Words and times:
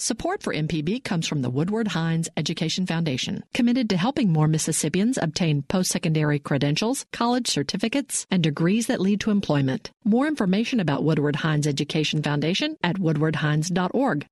Support 0.00 0.44
for 0.44 0.54
MPB 0.54 1.02
comes 1.02 1.26
from 1.26 1.42
the 1.42 1.50
Woodward 1.50 1.88
Hines 1.88 2.28
Education 2.36 2.86
Foundation, 2.86 3.42
committed 3.52 3.90
to 3.90 3.96
helping 3.96 4.32
more 4.32 4.46
Mississippians 4.46 5.18
obtain 5.18 5.62
post-secondary 5.62 6.38
credentials, 6.38 7.04
college 7.12 7.48
certificates, 7.48 8.24
and 8.30 8.40
degrees 8.40 8.86
that 8.86 9.00
lead 9.00 9.18
to 9.22 9.32
employment. 9.32 9.90
More 10.04 10.28
information 10.28 10.78
about 10.78 11.02
Woodward 11.02 11.34
Hines 11.34 11.66
Education 11.66 12.22
Foundation 12.22 12.76
at 12.80 12.94
woodwardhines.org. 12.98 14.28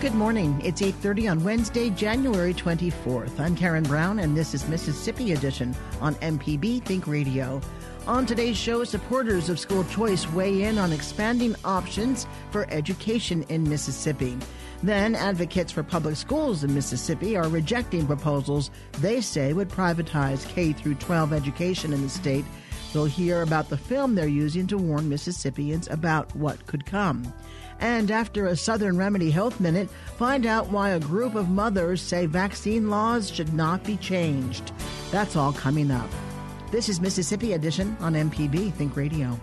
Good 0.00 0.14
morning. 0.14 0.60
It's 0.64 0.82
8:30 0.82 1.30
on 1.30 1.44
Wednesday, 1.44 1.90
January 1.90 2.52
24th. 2.52 3.38
I'm 3.38 3.54
Karen 3.54 3.84
Brown 3.84 4.18
and 4.18 4.36
this 4.36 4.54
is 4.54 4.66
Mississippi 4.68 5.32
Edition 5.32 5.72
on 6.00 6.16
MPB 6.16 6.84
Think 6.84 7.06
Radio. 7.06 7.60
On 8.06 8.24
today's 8.24 8.56
show, 8.56 8.84
supporters 8.84 9.48
of 9.48 9.58
school 9.58 9.82
choice 9.82 10.30
weigh 10.30 10.62
in 10.62 10.78
on 10.78 10.92
expanding 10.92 11.56
options 11.64 12.28
for 12.52 12.64
education 12.70 13.44
in 13.48 13.68
Mississippi. 13.68 14.38
Then, 14.80 15.16
advocates 15.16 15.72
for 15.72 15.82
public 15.82 16.14
schools 16.14 16.62
in 16.62 16.72
Mississippi 16.72 17.36
are 17.36 17.48
rejecting 17.48 18.06
proposals 18.06 18.70
they 19.00 19.20
say 19.20 19.52
would 19.52 19.68
privatize 19.68 20.46
K 20.46 20.72
through 20.72 20.94
12 20.94 21.32
education 21.32 21.92
in 21.92 22.00
the 22.00 22.08
state. 22.08 22.44
We'll 22.94 23.06
hear 23.06 23.42
about 23.42 23.70
the 23.70 23.76
film 23.76 24.14
they're 24.14 24.28
using 24.28 24.68
to 24.68 24.78
warn 24.78 25.08
Mississippians 25.08 25.88
about 25.88 26.34
what 26.36 26.64
could 26.66 26.86
come. 26.86 27.34
And 27.80 28.12
after 28.12 28.46
a 28.46 28.56
Southern 28.56 28.96
Remedy 28.96 29.32
Health 29.32 29.58
Minute, 29.58 29.90
find 30.16 30.46
out 30.46 30.70
why 30.70 30.90
a 30.90 31.00
group 31.00 31.34
of 31.34 31.48
mothers 31.48 32.02
say 32.02 32.26
vaccine 32.26 32.88
laws 32.88 33.28
should 33.28 33.52
not 33.52 33.82
be 33.82 33.96
changed. 33.96 34.70
That's 35.10 35.34
all 35.34 35.52
coming 35.52 35.90
up. 35.90 36.08
This 36.72 36.88
is 36.88 37.00
Mississippi 37.00 37.52
Edition 37.52 37.96
on 38.00 38.14
MPB 38.14 38.72
Think 38.72 38.96
Radio. 38.96 39.38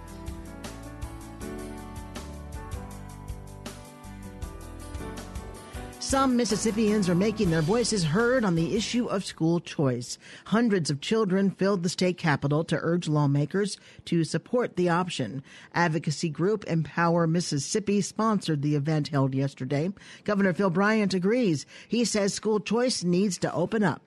Some 5.99 6.35
Mississippians 6.35 7.07
are 7.07 7.15
making 7.15 7.49
their 7.49 7.61
voices 7.61 8.03
heard 8.03 8.43
on 8.43 8.55
the 8.55 8.75
issue 8.75 9.05
of 9.05 9.23
school 9.23 9.61
choice. 9.61 10.17
Hundreds 10.47 10.89
of 10.89 10.99
children 10.99 11.49
filled 11.49 11.81
the 11.81 11.89
state 11.89 12.17
capitol 12.17 12.65
to 12.65 12.77
urge 12.81 13.07
lawmakers 13.07 13.77
to 14.03 14.25
support 14.25 14.75
the 14.75 14.89
option. 14.89 15.41
Advocacy 15.73 16.27
group 16.29 16.65
Empower 16.65 17.25
Mississippi 17.25 18.01
sponsored 18.01 18.61
the 18.61 18.75
event 18.75 19.07
held 19.07 19.33
yesterday. 19.33 19.89
Governor 20.25 20.53
Phil 20.53 20.69
Bryant 20.69 21.13
agrees. 21.13 21.65
He 21.87 22.03
says 22.03 22.33
school 22.33 22.59
choice 22.59 23.01
needs 23.01 23.37
to 23.37 23.53
open 23.53 23.81
up. 23.81 24.01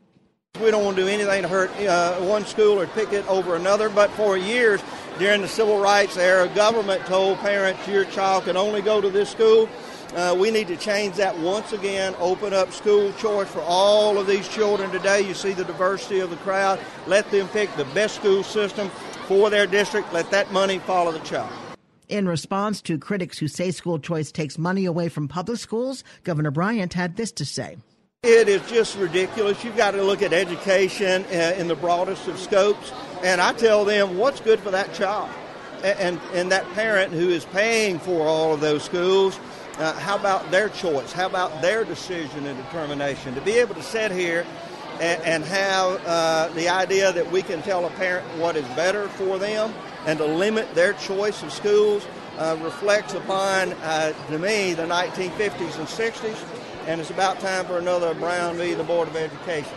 We 0.60 0.70
don't 0.70 0.84
want 0.84 0.96
to 0.96 1.02
do 1.02 1.08
anything 1.08 1.42
to 1.42 1.48
hurt 1.48 1.70
uh, 1.80 2.16
one 2.20 2.46
school 2.46 2.80
or 2.80 2.86
pick 2.86 3.12
it 3.12 3.26
over 3.28 3.56
another, 3.56 3.88
but 3.88 4.10
for 4.12 4.36
years 4.36 4.80
during 5.18 5.42
the 5.42 5.48
civil 5.48 5.78
rights 5.78 6.16
era, 6.16 6.48
government 6.48 7.04
told 7.06 7.38
parents 7.38 7.86
your 7.86 8.04
child 8.06 8.44
can 8.44 8.56
only 8.56 8.82
go 8.82 9.00
to 9.00 9.10
this 9.10 9.30
school. 9.30 9.68
Uh, 10.14 10.34
we 10.38 10.50
need 10.50 10.68
to 10.68 10.77
change 10.77 11.16
that 11.16 11.38
once 11.38 11.72
again, 11.72 12.14
open 12.18 12.54
up 12.54 12.72
school 12.72 13.12
choice 13.14 13.48
for 13.48 13.60
all 13.60 14.18
of 14.18 14.27
these 14.27 14.48
children 14.48 14.90
today. 14.90 15.20
You 15.20 15.34
see 15.34 15.52
the 15.52 15.64
diversity 15.64 16.20
of 16.20 16.30
the 16.30 16.36
crowd. 16.36 16.80
Let 17.06 17.30
them 17.30 17.48
pick 17.48 17.74
the 17.77 17.84
best 17.86 18.14
school 18.16 18.42
system 18.42 18.88
for 19.27 19.50
their 19.50 19.66
district. 19.66 20.12
Let 20.12 20.30
that 20.30 20.52
money 20.52 20.78
follow 20.78 21.12
the 21.12 21.18
child. 21.20 21.52
In 22.08 22.28
response 22.28 22.80
to 22.83 22.98
critics 22.98 23.36
who 23.39 23.48
say 23.48 23.72
school 23.72 23.98
choice 23.98 24.30
takes 24.30 24.56
money 24.58 24.84
away 24.84 25.08
from 25.08 25.28
public 25.28 25.58
schools, 25.58 26.05
Governor 26.22 26.52
Bryant 26.52 26.95
had 26.95 27.16
this 27.16 27.33
to 27.33 27.45
say. 27.45 27.77
It 28.29 28.48
is 28.48 28.69
just 28.69 28.98
ridiculous. 28.98 29.63
You've 29.63 29.77
got 29.77 29.92
to 29.92 30.03
look 30.03 30.20
at 30.20 30.33
education 30.33 31.25
uh, 31.27 31.55
in 31.57 31.69
the 31.69 31.77
broadest 31.77 32.27
of 32.27 32.41
scopes. 32.41 32.92
And 33.23 33.41
I 33.41 33.53
tell 33.53 33.85
them 33.85 34.19
what's 34.19 34.41
good 34.41 34.59
for 34.59 34.73
that 34.73 34.92
child 34.95 35.31
and, 35.85 36.19
and 36.35 36.51
that 36.51 36.69
parent 36.73 37.13
who 37.13 37.29
is 37.29 37.45
paying 37.45 38.01
for 38.01 38.27
all 38.27 38.53
of 38.53 38.61
those 38.61 38.83
schools. 38.83 39.39
Uh, 39.79 39.92
how 40.01 40.17
about 40.17 40.51
their 40.51 40.69
choice? 40.70 41.13
How 41.13 41.27
about 41.27 41.63
their 41.63 41.85
decision 41.85 42.47
and 42.47 42.61
determination? 42.64 43.37
To 43.37 43.41
be 43.42 43.53
able 43.53 43.77
to 43.77 43.83
sit 43.85 44.11
here 44.11 44.45
and, 44.95 45.23
and 45.23 45.45
have 45.45 46.05
uh, 46.05 46.48
the 46.57 46.69
idea 46.69 47.13
that 47.13 47.31
we 47.31 47.43
can 47.43 47.63
tell 47.63 47.87
a 47.87 47.91
parent 47.91 48.27
what 48.41 48.57
is 48.57 48.67
better 48.75 49.07
for 49.11 49.39
them 49.39 49.73
and 50.05 50.19
to 50.19 50.27
limit 50.27 50.75
their 50.75 50.95
choice 50.95 51.45
of 51.45 51.53
schools 51.53 52.05
uh, 52.39 52.58
reflects 52.61 53.14
upon, 53.14 53.73
uh, 53.85 54.13
to 54.31 54.39
me, 54.41 54.75
the 54.75 54.83
1950s 54.83 55.79
and 55.79 55.87
60s 55.87 56.55
and 56.86 57.01
it's 57.01 57.11
about 57.11 57.41
time 57.41 57.64
for 57.67 57.79
another 57.79 58.14
Brown 58.14 58.57
v. 58.57 58.74
the 58.74 58.85
Board 58.85 59.08
of 59.08 59.17
Education. 59.17 59.73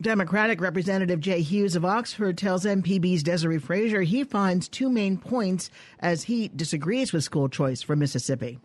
Democratic 0.00 0.60
Representative 0.60 1.20
Jay 1.20 1.40
Hughes 1.40 1.76
of 1.76 1.84
Oxford 1.84 2.36
tells 2.36 2.64
MPB's 2.64 3.22
Desare 3.22 3.60
Frazier 3.60 4.02
he 4.02 4.24
finds 4.24 4.68
two 4.68 4.90
main 4.90 5.16
points 5.16 5.70
as 6.00 6.24
he 6.24 6.48
disagrees 6.48 7.12
with 7.12 7.24
school 7.24 7.48
choice 7.48 7.80
for 7.80 7.96
Mississippi. 7.96 8.58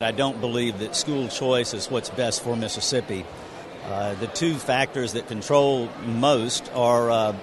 I 0.00 0.12
don't 0.12 0.40
believe 0.40 0.78
that 0.80 0.94
school 0.94 1.28
choice 1.28 1.72
is 1.72 1.90
what's 1.90 2.10
best 2.10 2.42
for 2.42 2.54
Mississippi. 2.54 3.24
Uh, 3.86 4.14
the 4.14 4.26
two 4.26 4.54
factors 4.54 5.14
that 5.14 5.28
control 5.28 5.88
most 6.04 6.70
are 6.74 7.10
uh, 7.10 7.36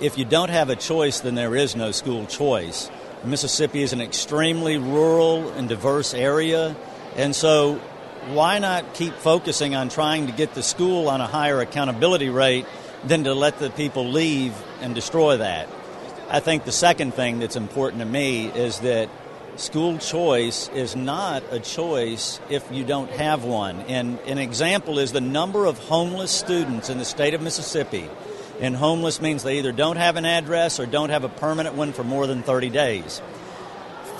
if 0.00 0.18
you 0.18 0.24
don't 0.24 0.50
have 0.50 0.70
a 0.70 0.76
choice, 0.76 1.20
then 1.20 1.34
there 1.34 1.54
is 1.54 1.76
no 1.76 1.92
school 1.92 2.26
choice. 2.26 2.90
Mississippi 3.22 3.82
is 3.82 3.92
an 3.92 4.00
extremely 4.00 4.78
rural 4.78 5.50
and 5.50 5.68
diverse 5.68 6.14
area, 6.14 6.74
and 7.16 7.36
so 7.36 7.80
why 8.28 8.58
not 8.58 8.94
keep 8.94 9.14
focusing 9.14 9.74
on 9.74 9.88
trying 9.88 10.26
to 10.26 10.32
get 10.32 10.54
the 10.54 10.62
school 10.62 11.08
on 11.08 11.20
a 11.20 11.26
higher 11.26 11.60
accountability 11.60 12.28
rate 12.28 12.66
than 13.04 13.24
to 13.24 13.34
let 13.34 13.58
the 13.58 13.70
people 13.70 14.08
leave 14.08 14.54
and 14.80 14.94
destroy 14.94 15.38
that? 15.38 15.68
I 16.28 16.40
think 16.40 16.64
the 16.64 16.72
second 16.72 17.14
thing 17.14 17.40
that's 17.40 17.56
important 17.56 18.00
to 18.00 18.06
me 18.06 18.46
is 18.46 18.80
that 18.80 19.08
school 19.56 19.98
choice 19.98 20.68
is 20.68 20.94
not 20.94 21.42
a 21.50 21.58
choice 21.58 22.40
if 22.48 22.70
you 22.70 22.84
don't 22.84 23.10
have 23.10 23.44
one. 23.44 23.80
And 23.82 24.18
an 24.20 24.38
example 24.38 24.98
is 24.98 25.12
the 25.12 25.20
number 25.20 25.66
of 25.66 25.78
homeless 25.78 26.30
students 26.30 26.88
in 26.88 26.98
the 26.98 27.04
state 27.04 27.34
of 27.34 27.42
Mississippi. 27.42 28.08
And 28.60 28.76
homeless 28.76 29.20
means 29.20 29.42
they 29.42 29.58
either 29.58 29.72
don't 29.72 29.96
have 29.96 30.16
an 30.16 30.24
address 30.26 30.78
or 30.78 30.86
don't 30.86 31.10
have 31.10 31.24
a 31.24 31.28
permanent 31.28 31.74
one 31.74 31.92
for 31.92 32.04
more 32.04 32.26
than 32.26 32.42
30 32.42 32.70
days. 32.70 33.20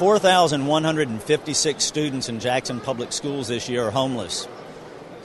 4,156 0.01 1.85
students 1.85 2.31
in 2.31 2.41
Jackson 2.41 2.81
Public 2.81 3.13
Schools 3.13 3.49
this 3.49 3.69
year 3.69 3.89
are 3.89 3.91
homeless. 3.91 4.49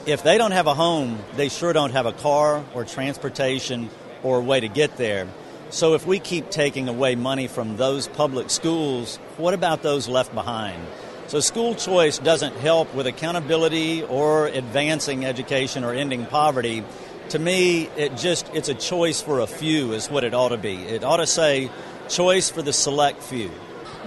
If 0.04 0.22
they 0.22 0.36
don't 0.36 0.50
have 0.50 0.66
a 0.66 0.74
home, 0.74 1.18
they 1.34 1.48
sure 1.48 1.72
don't 1.72 1.92
have 1.92 2.04
a 2.04 2.12
car 2.12 2.62
or 2.74 2.84
transportation 2.84 3.88
or 4.22 4.36
a 4.36 4.42
way 4.42 4.60
to 4.60 4.68
get 4.68 4.98
there. 4.98 5.28
So 5.70 5.94
if 5.94 6.06
we 6.06 6.18
keep 6.18 6.50
taking 6.50 6.90
away 6.90 7.14
money 7.14 7.46
from 7.48 7.78
those 7.78 8.06
public 8.06 8.50
schools, 8.50 9.16
what 9.38 9.54
about 9.54 9.80
those 9.80 10.08
left 10.08 10.34
behind? 10.34 10.86
So 11.28 11.40
school 11.40 11.74
choice 11.74 12.18
doesn't 12.18 12.56
help 12.56 12.94
with 12.94 13.06
accountability 13.06 14.02
or 14.02 14.48
advancing 14.48 15.24
education 15.24 15.84
or 15.84 15.94
ending 15.94 16.26
poverty. 16.26 16.84
To 17.30 17.38
me, 17.38 17.84
it 17.96 18.18
just 18.18 18.46
it's 18.52 18.68
a 18.68 18.74
choice 18.74 19.22
for 19.22 19.40
a 19.40 19.46
few 19.46 19.94
is 19.94 20.10
what 20.10 20.22
it 20.22 20.34
ought 20.34 20.50
to 20.50 20.58
be. 20.58 20.74
It 20.74 21.02
ought 21.02 21.16
to 21.16 21.26
say 21.26 21.70
choice 22.10 22.50
for 22.50 22.60
the 22.60 22.74
select 22.74 23.22
few 23.22 23.50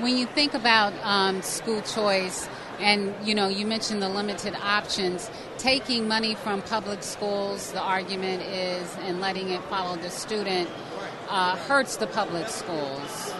when 0.01 0.17
you 0.17 0.25
think 0.25 0.53
about 0.53 0.93
um, 1.03 1.41
school 1.41 1.81
choice, 1.81 2.47
and 2.79 3.13
you 3.23 3.35
know, 3.35 3.47
you 3.47 3.65
mentioned 3.65 4.01
the 4.01 4.09
limited 4.09 4.55
options. 4.55 5.29
Taking 5.57 6.07
money 6.07 6.35
from 6.35 6.61
public 6.61 7.03
schools, 7.03 7.71
the 7.73 7.81
argument 7.81 8.43
is, 8.43 8.95
and 9.01 9.19
letting 9.19 9.49
it 9.49 9.61
follow 9.63 9.97
the 9.97 10.09
student 10.09 10.69
uh, 11.29 11.55
hurts 11.57 11.97
the 11.97 12.07
public 12.07 12.47
schools. 12.47 13.33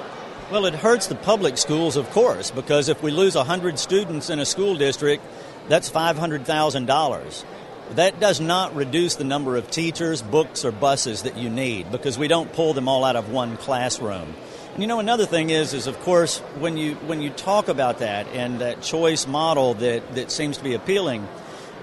Well, 0.52 0.66
it 0.66 0.74
hurts 0.74 1.08
the 1.08 1.16
public 1.16 1.58
schools, 1.58 1.96
of 1.96 2.10
course, 2.10 2.52
because 2.52 2.90
if 2.90 3.04
we 3.04 3.12
lose 3.12 3.36
100 3.36 3.78
students 3.78 4.30
in 4.30 4.40
a 4.40 4.46
school 4.46 4.76
district, 4.76 5.24
that's 5.68 5.90
$500,000. 5.90 7.46
That 7.92 8.20
does 8.20 8.40
not 8.40 8.76
reduce 8.76 9.16
the 9.16 9.24
number 9.24 9.56
of 9.56 9.70
teachers, 9.70 10.22
books, 10.22 10.66
or 10.66 10.72
buses 10.72 11.24
that 11.24 11.38
you 11.38 11.50
need 11.50 11.92
because 11.92 12.18
we 12.18 12.28
don't 12.28 12.52
pull 12.52 12.74
them 12.74 12.88
all 12.88 13.06
out 13.06 13.16
of 13.16 13.32
one 13.32 13.58
classroom. 13.58 14.34
You 14.80 14.88
know, 14.88 15.00
another 15.02 15.26
thing 15.26 15.50
is, 15.50 15.74
is 15.74 15.88
of 15.88 16.00
course, 16.00 16.40
when 16.58 16.78
you 16.78 16.96
when 16.96 17.22
you 17.22 17.32
talk 17.32 17.68
about 17.68 18.00
that 18.00 18.28
and 18.30 18.62
that 18.62 18.82
choice 18.82 19.28
model 19.28 19.74
that 19.74 20.16
that 20.16 20.32
seems 20.32 20.56
to 20.58 20.64
be 20.64 20.74
appealing, 20.74 21.28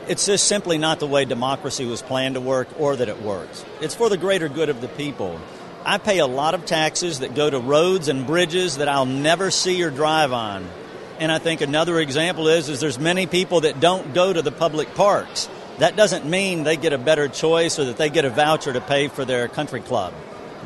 it's 0.08 0.24
just 0.24 0.48
simply 0.48 0.78
not 0.78 0.98
the 0.98 1.06
way 1.06 1.26
democracy 1.26 1.84
was 1.84 2.00
planned 2.00 2.36
to 2.36 2.40
work 2.40 2.68
or 2.78 2.96
that 2.96 3.10
it 3.10 3.20
works. 3.20 3.66
It's 3.82 3.94
for 3.94 4.08
the 4.08 4.16
greater 4.16 4.48
good 4.48 4.70
of 4.70 4.80
the 4.80 4.88
people. 4.88 5.38
I 5.84 5.98
pay 5.98 6.20
a 6.20 6.26
lot 6.26 6.54
of 6.54 6.64
taxes 6.64 7.18
that 7.18 7.34
go 7.34 7.50
to 7.50 7.58
roads 7.58 8.08
and 8.08 8.26
bridges 8.26 8.78
that 8.78 8.88
I'll 8.88 9.04
never 9.04 9.50
see 9.50 9.82
or 9.82 9.90
drive 9.90 10.32
on. 10.32 10.66
And 11.18 11.30
I 11.30 11.38
think 11.38 11.60
another 11.60 12.00
example 12.00 12.48
is 12.48 12.70
is 12.70 12.80
there's 12.80 12.98
many 12.98 13.26
people 13.26 13.60
that 13.60 13.78
don't 13.78 14.14
go 14.14 14.32
to 14.32 14.40
the 14.40 14.52
public 14.52 14.94
parks 14.94 15.50
That 15.80 15.96
doesn't 15.96 16.24
mean 16.24 16.64
they 16.64 16.78
get 16.78 16.94
a 16.94 16.98
better 16.98 17.28
choice 17.28 17.78
or 17.78 17.84
that 17.84 17.98
they 17.98 18.08
get 18.08 18.24
a 18.24 18.30
voucher 18.30 18.72
to 18.72 18.80
pay 18.80 19.08
for 19.08 19.26
their 19.26 19.48
country 19.48 19.80
club. 19.80 20.14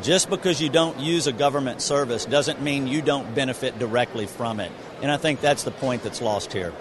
Just 0.03 0.31
because 0.31 0.63
you 0.63 0.71
don't 0.71 0.99
use 0.99 1.27
a 1.27 1.33
government 1.33 1.83
service 1.83 2.25
doesn't 2.25 2.63
mean 2.63 2.87
you 2.87 3.03
don't 3.03 3.35
benefit 3.35 3.79
directly 3.79 4.27
from 4.27 4.59
it. 4.59 4.73
And 5.03 5.11
I 5.11 5.19
think 5.19 5.43
that's 5.43 5.65
the 5.65 5.71
point 5.71 6.03
that's 6.03 6.23
lost 6.23 6.55
here. 6.55 6.73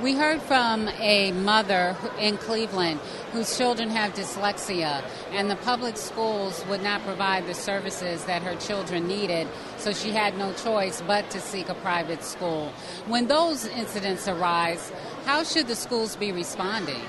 We 0.00 0.14
heard 0.14 0.40
from 0.40 0.88
a 1.00 1.32
mother 1.32 1.96
in 2.20 2.36
Cleveland 2.36 3.00
whose 3.32 3.58
children 3.58 3.90
have 3.90 4.14
dyslexia, 4.14 5.02
and 5.32 5.50
the 5.50 5.56
public 5.56 5.96
schools 5.96 6.64
would 6.68 6.84
not 6.84 7.02
provide 7.02 7.48
the 7.48 7.54
services 7.54 8.24
that 8.26 8.42
her 8.42 8.54
children 8.54 9.08
needed, 9.08 9.48
so 9.76 9.92
she 9.92 10.10
had 10.10 10.38
no 10.38 10.52
choice 10.52 11.02
but 11.04 11.28
to 11.30 11.40
seek 11.40 11.68
a 11.68 11.74
private 11.74 12.22
school. 12.22 12.72
When 13.08 13.26
those 13.26 13.66
incidents 13.66 14.28
arise, 14.28 14.92
how 15.24 15.42
should 15.42 15.66
the 15.66 15.74
schools 15.74 16.14
be 16.14 16.30
responding? 16.30 17.02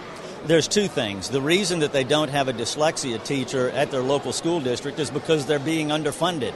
There's 0.45 0.68
two 0.69 0.88
things. 0.88 1.30
The 1.30 1.41
reason 1.41 1.80
that 1.80 1.91
they 1.91 2.06
don't 2.06 2.30
have 2.30 2.47
a 2.47 2.53
dyslexia 2.53 3.24
teacher 3.24 3.69
at 3.69 3.91
their 3.91 4.01
local 4.01 4.31
school 4.31 4.62
district 4.62 4.97
is 4.97 5.12
because 5.12 5.45
they're 5.45 5.59
being 5.59 5.89
underfunded. 5.89 6.53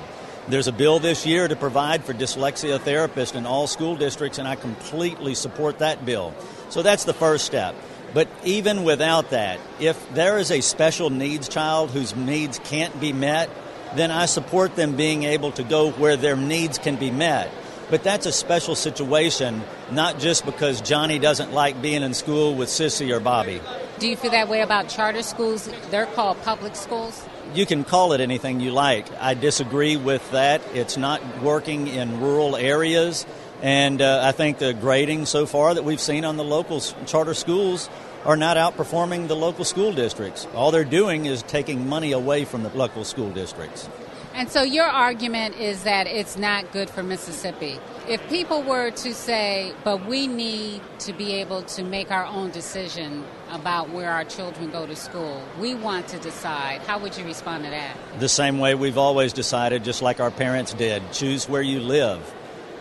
There's 0.48 0.68
a 0.68 0.72
bill 0.72 1.00
this 1.00 1.26
year 1.26 1.48
to 1.48 1.56
provide 1.56 2.04
for 2.04 2.14
dyslexia 2.14 2.80
therapists 2.80 3.36
in 3.36 3.46
all 3.46 3.68
school 3.68 3.96
districts, 3.96 4.40
and 4.40 4.48
I 4.48 4.56
completely 4.56 5.36
support 5.36 5.80
that 5.80 6.06
bill. 6.06 6.34
So 6.70 6.82
that's 6.82 7.04
the 7.04 7.14
first 7.14 7.46
step. 7.46 7.76
But 8.14 8.30
even 8.44 8.84
without 8.84 9.32
that, 9.32 9.60
if 9.80 10.14
there 10.14 10.38
is 10.38 10.52
a 10.52 10.62
special 10.62 11.10
needs 11.10 11.50
child 11.50 11.92
whose 11.92 12.16
needs 12.16 12.60
can't 12.60 13.00
be 13.00 13.12
met, 13.12 13.50
then 13.96 14.12
I 14.12 14.26
support 14.26 14.76
them 14.76 14.96
being 14.96 15.24
able 15.24 15.52
to 15.54 15.64
go 15.64 15.92
where 15.92 16.16
their 16.16 16.36
needs 16.36 16.78
can 16.78 16.96
be 16.96 17.12
met. 17.12 17.52
But 17.90 18.04
that's 18.04 18.26
a 18.26 18.32
special 18.32 18.76
situation, 18.76 19.62
not 19.92 20.20
just 20.20 20.46
because 20.46 20.82
Johnny 20.82 21.20
doesn't 21.20 21.52
like 21.52 21.82
being 21.82 22.02
in 22.02 22.14
school 22.14 22.56
with 22.56 22.70
Sissy 22.70 23.16
or 23.16 23.20
Bobby. 23.20 23.62
Do 24.00 24.08
you 24.08 24.16
feel 24.16 24.32
that 24.32 24.50
way 24.50 24.62
about 24.62 24.90
charter 24.90 25.22
schools? 25.22 25.70
They're 25.92 26.08
called 26.08 26.42
public 26.42 26.76
schools? 26.76 27.24
you 27.54 27.66
can 27.66 27.84
call 27.84 28.14
it 28.14 28.22
anything 28.22 28.60
you 28.60 28.72
like. 28.72 29.06
I 29.20 29.34
disagree 29.34 29.96
with 29.96 30.30
that. 30.32 30.62
It's 30.74 30.98
not 30.98 31.42
working 31.42 31.88
in 31.88 32.20
rural 32.20 32.56
areas. 32.56 33.26
And 33.62 34.02
uh, 34.02 34.22
I 34.24 34.32
think 34.32 34.58
the 34.58 34.74
grading 34.74 35.26
so 35.26 35.46
far 35.46 35.74
that 35.74 35.84
we've 35.84 36.02
seen 36.02 36.26
on 36.26 36.38
the 36.38 36.44
local 36.44 36.82
charter 37.06 37.34
schools 37.34 37.90
are 38.26 38.36
not 38.36 38.58
outperforming 38.58 39.28
the 39.28 39.36
local 39.36 39.66
school 39.66 39.94
districts. 39.94 40.48
All 40.54 40.72
they're 40.72 40.84
doing 40.84 41.26
is 41.26 41.44
taking 41.44 41.88
money 41.88 42.12
away 42.12 42.46
from 42.46 42.64
the 42.64 42.70
local 42.70 43.04
school 43.04 43.30
districts. 43.32 43.88
And 44.36 44.50
so 44.50 44.64
your 44.64 44.86
argument 44.86 45.58
is 45.58 45.84
that 45.84 46.08
it's 46.08 46.38
not 46.38 46.72
good 46.72 46.90
for 46.90 47.04
Mississippi. 47.04 47.80
If 48.08 48.28
people 48.30 48.64
were 48.64 48.90
to 48.90 49.14
say, 49.14 49.74
but 49.84 50.08
we 50.08 50.28
need 50.28 50.82
to 51.00 51.14
be 51.14 51.34
able 51.34 51.62
to 51.62 51.84
make 51.84 52.10
our 52.10 52.26
own 52.26 52.50
decision 52.50 53.24
about 53.52 53.92
where 53.92 54.10
our 54.10 54.26
children 54.26 54.72
go 54.72 54.88
to 54.88 54.96
school, 54.96 55.42
we 55.60 55.76
want 55.76 56.08
to 56.10 56.20
decide, 56.20 56.82
how 56.82 57.00
would 57.00 57.16
you 57.16 57.24
respond 57.26 57.64
to 57.66 57.70
that? 57.70 57.96
The 58.20 58.28
same 58.28 58.58
way 58.58 58.74
we've 58.74 58.98
always 58.98 59.34
decided, 59.34 59.84
just 59.84 60.02
like 60.02 60.20
our 60.20 60.32
parents 60.32 60.74
did 60.74 61.04
choose 61.12 61.48
where 61.48 61.62
you 61.62 61.80
live. 61.80 62.34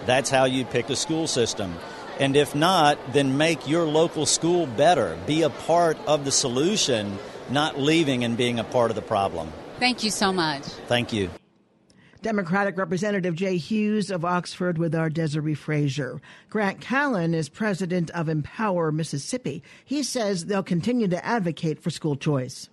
That's 0.07 0.31
how 0.31 0.47
you 0.47 0.65
pick 0.65 0.89
a 0.89 0.97
school 0.97 1.27
system. 1.27 1.77
And 2.19 2.35
if 2.35 2.55
not, 2.55 2.99
then 3.13 3.37
make 3.37 3.69
your 3.69 3.85
local 3.85 4.27
school 4.27 4.67
better. 4.67 5.19
Be 5.27 5.43
a 5.43 5.51
part 5.51 5.99
of 6.07 6.25
the 6.25 6.33
solution, 6.33 7.19
not 7.51 7.79
leaving 7.79 8.25
and 8.25 8.37
being 8.37 8.59
a 8.59 8.65
part 8.65 8.91
of 8.91 8.95
the 8.95 9.03
problem. 9.03 9.53
Thank 9.79 10.03
you 10.03 10.11
so 10.11 10.33
much. 10.33 10.63
Thank 10.63 11.13
you. 11.13 11.31
Democratic 12.23 12.79
Representative 12.79 13.35
Jay 13.35 13.57
Hughes 13.57 14.09
of 14.11 14.25
Oxford 14.25 14.79
with 14.79 14.95
our 14.95 15.11
Desare 15.11 15.57
Frazier. 15.57 16.23
Grant 16.49 16.81
Callen 16.81 17.35
is 17.35 17.49
president 17.49 18.11
of 18.11 18.29
Empower 18.29 18.93
Mississippi. 18.93 19.63
He 19.85 20.05
says 20.05 20.47
they'll 20.47 20.63
continue 20.63 21.09
to 21.09 21.25
advocate 21.25 21.83
for 21.83 21.91
school 21.91 22.15
choice. 22.15 22.69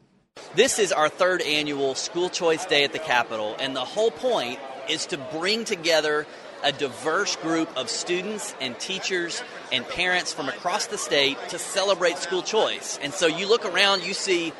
This 0.56 0.78
is 0.78 0.92
our 0.92 1.10
third 1.10 1.42
annual 1.42 1.96
School 1.96 2.30
Choice 2.30 2.66
Day 2.66 2.84
at 2.84 2.94
the 2.94 3.00
Capitol, 3.00 3.56
and 3.60 3.76
the 3.76 3.84
whole 3.84 4.12
point 4.12 4.60
is 4.88 5.08
to 5.08 5.18
bring 5.18 5.66
together 5.66 6.28
a 6.64 6.72
diverse 6.72 7.36
group 7.38 7.76
of 7.78 7.90
students 7.90 8.54
and 8.62 8.78
teachers 8.80 9.44
and 9.72 9.88
parents 9.88 10.32
from 10.32 10.48
across 10.50 10.88
the 10.88 10.98
state 10.98 11.38
to 11.50 11.58
celebrate 11.58 12.18
school 12.18 12.44
choice. 12.44 13.00
And 13.02 13.14
so 13.14 13.28
you 13.28 13.48
look 13.48 13.66
around, 13.66 14.06
you 14.06 14.14
see 14.14 14.54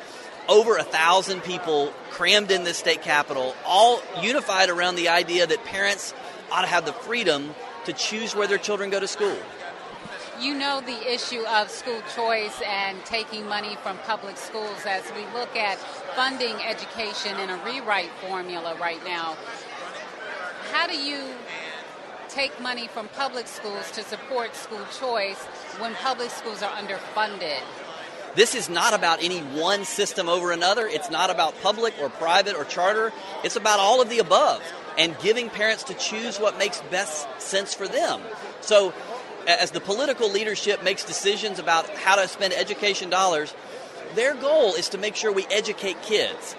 over 0.50 0.76
a 0.76 0.82
thousand 0.82 1.42
people 1.44 1.92
crammed 2.10 2.50
in 2.50 2.64
the 2.64 2.74
state 2.74 3.02
capitol, 3.02 3.54
all 3.64 4.02
unified 4.20 4.68
around 4.68 4.96
the 4.96 5.08
idea 5.08 5.46
that 5.46 5.64
parents 5.64 6.12
ought 6.50 6.62
to 6.62 6.66
have 6.66 6.84
the 6.84 6.92
freedom 6.92 7.54
to 7.84 7.92
choose 7.92 8.34
where 8.34 8.48
their 8.48 8.58
children 8.58 8.90
go 8.90 8.98
to 8.98 9.06
school. 9.06 9.36
You 10.40 10.54
know 10.54 10.80
the 10.80 11.12
issue 11.12 11.46
of 11.46 11.70
school 11.70 12.02
choice 12.16 12.60
and 12.66 12.98
taking 13.04 13.46
money 13.46 13.76
from 13.82 13.96
public 13.98 14.36
schools 14.36 14.84
as 14.86 15.04
we 15.14 15.22
look 15.38 15.54
at 15.54 15.78
funding 16.16 16.56
education 16.56 17.38
in 17.38 17.50
a 17.50 17.56
rewrite 17.64 18.10
formula 18.26 18.74
right 18.80 19.02
now. 19.04 19.36
How 20.72 20.88
do 20.88 20.98
you 20.98 21.28
take 22.28 22.60
money 22.60 22.88
from 22.88 23.06
public 23.08 23.46
schools 23.46 23.90
to 23.92 24.02
support 24.02 24.56
school 24.56 24.84
choice 24.98 25.38
when 25.78 25.94
public 25.94 26.30
schools 26.30 26.62
are 26.62 26.72
underfunded? 26.72 27.60
This 28.36 28.54
is 28.54 28.68
not 28.68 28.94
about 28.94 29.22
any 29.22 29.40
one 29.40 29.84
system 29.84 30.28
over 30.28 30.52
another. 30.52 30.86
It's 30.86 31.10
not 31.10 31.30
about 31.30 31.60
public 31.62 31.94
or 32.00 32.08
private 32.08 32.54
or 32.54 32.64
charter. 32.64 33.12
It's 33.42 33.56
about 33.56 33.80
all 33.80 34.00
of 34.00 34.08
the 34.08 34.20
above 34.20 34.62
and 34.96 35.18
giving 35.18 35.50
parents 35.50 35.84
to 35.84 35.94
choose 35.94 36.38
what 36.38 36.56
makes 36.56 36.80
best 36.90 37.28
sense 37.40 37.74
for 37.74 37.88
them. 37.88 38.20
So, 38.60 38.94
as 39.48 39.72
the 39.72 39.80
political 39.80 40.30
leadership 40.30 40.84
makes 40.84 41.04
decisions 41.04 41.58
about 41.58 41.88
how 41.90 42.16
to 42.16 42.28
spend 42.28 42.52
education 42.52 43.10
dollars, 43.10 43.52
their 44.14 44.34
goal 44.34 44.74
is 44.74 44.90
to 44.90 44.98
make 44.98 45.16
sure 45.16 45.32
we 45.32 45.46
educate 45.46 46.00
kids. 46.02 46.54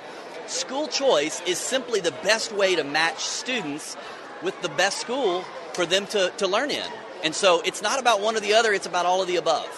School 0.48 0.88
choice 0.88 1.42
is 1.46 1.58
simply 1.58 2.02
the 2.02 2.12
best 2.12 2.52
way 2.52 2.76
to 2.76 2.84
match 2.84 3.20
students 3.20 3.96
with 4.42 4.60
the 4.62 4.70
best 4.70 4.98
school 4.98 5.46
for 5.74 5.86
them 5.86 6.06
to, 6.08 6.34
to 6.38 6.48
learn 6.48 6.72
in. 6.72 6.90
And 7.24 7.36
so 7.36 7.62
it's 7.62 7.82
not 7.82 8.00
about 8.00 8.20
one 8.20 8.36
or 8.36 8.40
the 8.40 8.56
other, 8.56 8.74
it's 8.74 8.88
about 8.88 9.06
all 9.06 9.22
of 9.22 9.28
the 9.28 9.38
above 9.38 9.70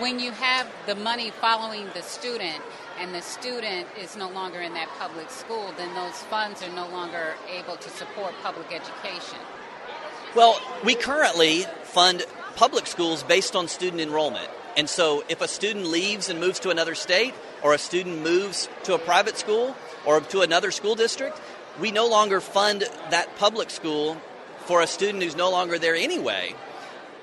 when 0.00 0.18
you 0.18 0.32
have 0.32 0.66
the 0.86 0.94
money 0.94 1.30
following 1.30 1.86
the 1.94 2.02
student 2.02 2.62
and 2.98 3.14
the 3.14 3.20
student 3.20 3.86
is 4.00 4.16
no 4.16 4.30
longer 4.30 4.60
in 4.60 4.72
that 4.74 4.88
public 4.98 5.30
school, 5.30 5.72
then 5.76 5.94
those 5.94 6.16
funds 6.24 6.62
are 6.62 6.72
no 6.74 6.88
longer 6.88 7.34
able 7.48 7.76
to 7.76 7.90
support 7.90 8.32
public 8.42 8.72
education. 8.72 9.38
Well, 10.34 10.60
we 10.84 10.94
currently 10.94 11.64
fund 11.82 12.24
public 12.56 12.86
schools 12.86 13.22
based 13.22 13.54
on 13.54 13.68
student 13.68 14.00
enrollment. 14.00 14.48
And 14.76 14.88
so 14.88 15.24
if 15.28 15.42
a 15.42 15.48
student 15.48 15.86
leaves 15.86 16.30
and 16.30 16.40
moves 16.40 16.60
to 16.60 16.70
another 16.70 16.94
state, 16.94 17.34
or 17.62 17.74
a 17.74 17.78
student 17.78 18.22
moves 18.22 18.68
to 18.84 18.94
a 18.94 18.98
private 18.98 19.36
school 19.36 19.76
or 20.06 20.20
to 20.20 20.40
another 20.40 20.70
school 20.70 20.94
district, 20.94 21.38
we 21.78 21.90
no 21.90 22.06
longer 22.08 22.40
fund 22.40 22.84
that 23.10 23.36
public 23.36 23.68
school 23.68 24.16
for 24.64 24.80
a 24.80 24.86
student 24.86 25.22
who's 25.22 25.36
no 25.36 25.50
longer 25.50 25.78
there 25.78 25.94
anyway. 25.94 26.54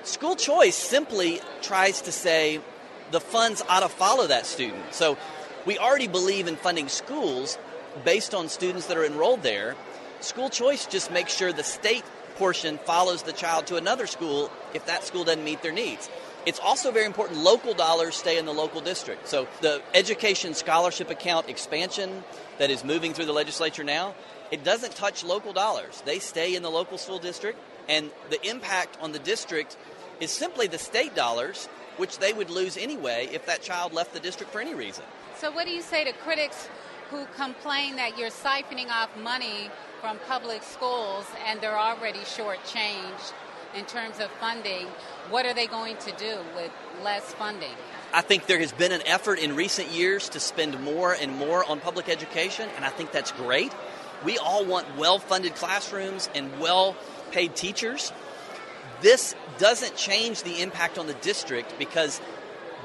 School 0.08 0.36
choice 0.36 0.74
simply 0.74 1.42
tries 1.60 2.00
to 2.00 2.12
say 2.12 2.62
the 3.10 3.20
funds 3.20 3.62
ought 3.68 3.80
to 3.80 3.90
follow 3.90 4.26
that 4.26 4.46
student. 4.46 4.94
So 4.94 5.18
we 5.66 5.76
already 5.76 6.08
believe 6.08 6.48
in 6.48 6.56
funding 6.56 6.88
schools 6.88 7.58
based 8.06 8.34
on 8.34 8.48
students 8.48 8.86
that 8.86 8.96
are 8.96 9.04
enrolled 9.04 9.42
there. 9.42 9.76
School 10.20 10.48
choice 10.48 10.86
just 10.86 11.10
makes 11.10 11.36
sure 11.36 11.52
the 11.52 11.62
state 11.62 12.04
portion 12.36 12.78
follows 12.78 13.24
the 13.24 13.34
child 13.34 13.66
to 13.66 13.76
another 13.76 14.06
school 14.06 14.50
if 14.72 14.86
that 14.86 15.04
school 15.04 15.24
doesn't 15.24 15.44
meet 15.44 15.60
their 15.60 15.72
needs. 15.72 16.08
It's 16.46 16.58
also 16.58 16.90
very 16.90 17.04
important 17.04 17.40
local 17.40 17.74
dollars 17.74 18.16
stay 18.16 18.38
in 18.38 18.46
the 18.46 18.54
local 18.54 18.80
district. 18.80 19.28
So 19.28 19.46
the 19.60 19.82
education 19.92 20.54
scholarship 20.54 21.10
account 21.10 21.50
expansion 21.50 22.24
that 22.56 22.70
is 22.70 22.82
moving 22.82 23.12
through 23.12 23.26
the 23.26 23.34
legislature 23.34 23.84
now, 23.84 24.14
it 24.50 24.64
doesn't 24.64 24.96
touch 24.96 25.22
local 25.22 25.52
dollars. 25.52 26.02
They 26.06 26.18
stay 26.18 26.54
in 26.54 26.62
the 26.62 26.70
local 26.70 26.96
school 26.96 27.18
district 27.18 27.58
and 27.90 28.10
the 28.30 28.48
impact 28.48 28.96
on 29.02 29.12
the 29.12 29.18
district 29.18 29.76
is 30.20 30.30
simply 30.30 30.66
the 30.66 30.78
state 30.78 31.14
dollars, 31.14 31.66
which 31.96 32.18
they 32.18 32.32
would 32.32 32.50
lose 32.50 32.76
anyway 32.76 33.28
if 33.32 33.46
that 33.46 33.62
child 33.62 33.92
left 33.92 34.12
the 34.12 34.20
district 34.20 34.52
for 34.52 34.60
any 34.60 34.74
reason. 34.74 35.04
So, 35.36 35.50
what 35.50 35.66
do 35.66 35.72
you 35.72 35.82
say 35.82 36.04
to 36.04 36.12
critics 36.12 36.68
who 37.10 37.24
complain 37.36 37.96
that 37.96 38.18
you're 38.18 38.30
siphoning 38.30 38.88
off 38.88 39.10
money 39.16 39.70
from 40.00 40.18
public 40.28 40.62
schools 40.62 41.26
and 41.46 41.60
they're 41.60 41.78
already 41.78 42.20
shortchanged 42.20 43.32
in 43.76 43.84
terms 43.84 44.18
of 44.20 44.30
funding? 44.40 44.86
What 45.30 45.46
are 45.46 45.54
they 45.54 45.66
going 45.66 45.96
to 45.98 46.12
do 46.12 46.38
with 46.54 46.70
less 47.02 47.32
funding? 47.34 47.74
I 48.12 48.22
think 48.22 48.46
there 48.46 48.58
has 48.58 48.72
been 48.72 48.92
an 48.92 49.02
effort 49.06 49.38
in 49.38 49.54
recent 49.54 49.88
years 49.88 50.30
to 50.30 50.40
spend 50.40 50.80
more 50.80 51.12
and 51.12 51.36
more 51.36 51.62
on 51.64 51.78
public 51.80 52.08
education, 52.08 52.68
and 52.76 52.84
I 52.84 52.88
think 52.88 53.12
that's 53.12 53.32
great. 53.32 53.72
We 54.24 54.38
all 54.38 54.64
want 54.64 54.96
well 54.96 55.18
funded 55.18 55.54
classrooms 55.54 56.28
and 56.34 56.58
well 56.58 56.96
paid 57.30 57.54
teachers. 57.54 58.12
This 59.00 59.34
doesn't 59.58 59.96
change 59.96 60.42
the 60.42 60.60
impact 60.60 60.98
on 60.98 61.06
the 61.06 61.14
district 61.14 61.78
because 61.78 62.20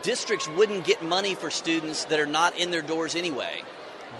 districts 0.04 0.48
wouldn't 0.48 0.86
get 0.86 1.04
money 1.04 1.34
for 1.36 1.50
students 1.50 2.06
that 2.06 2.20
are 2.20 2.26
not 2.28 2.58
in 2.58 2.72
their 2.72 2.82
doors 2.82 3.16
anyway. 3.16 3.64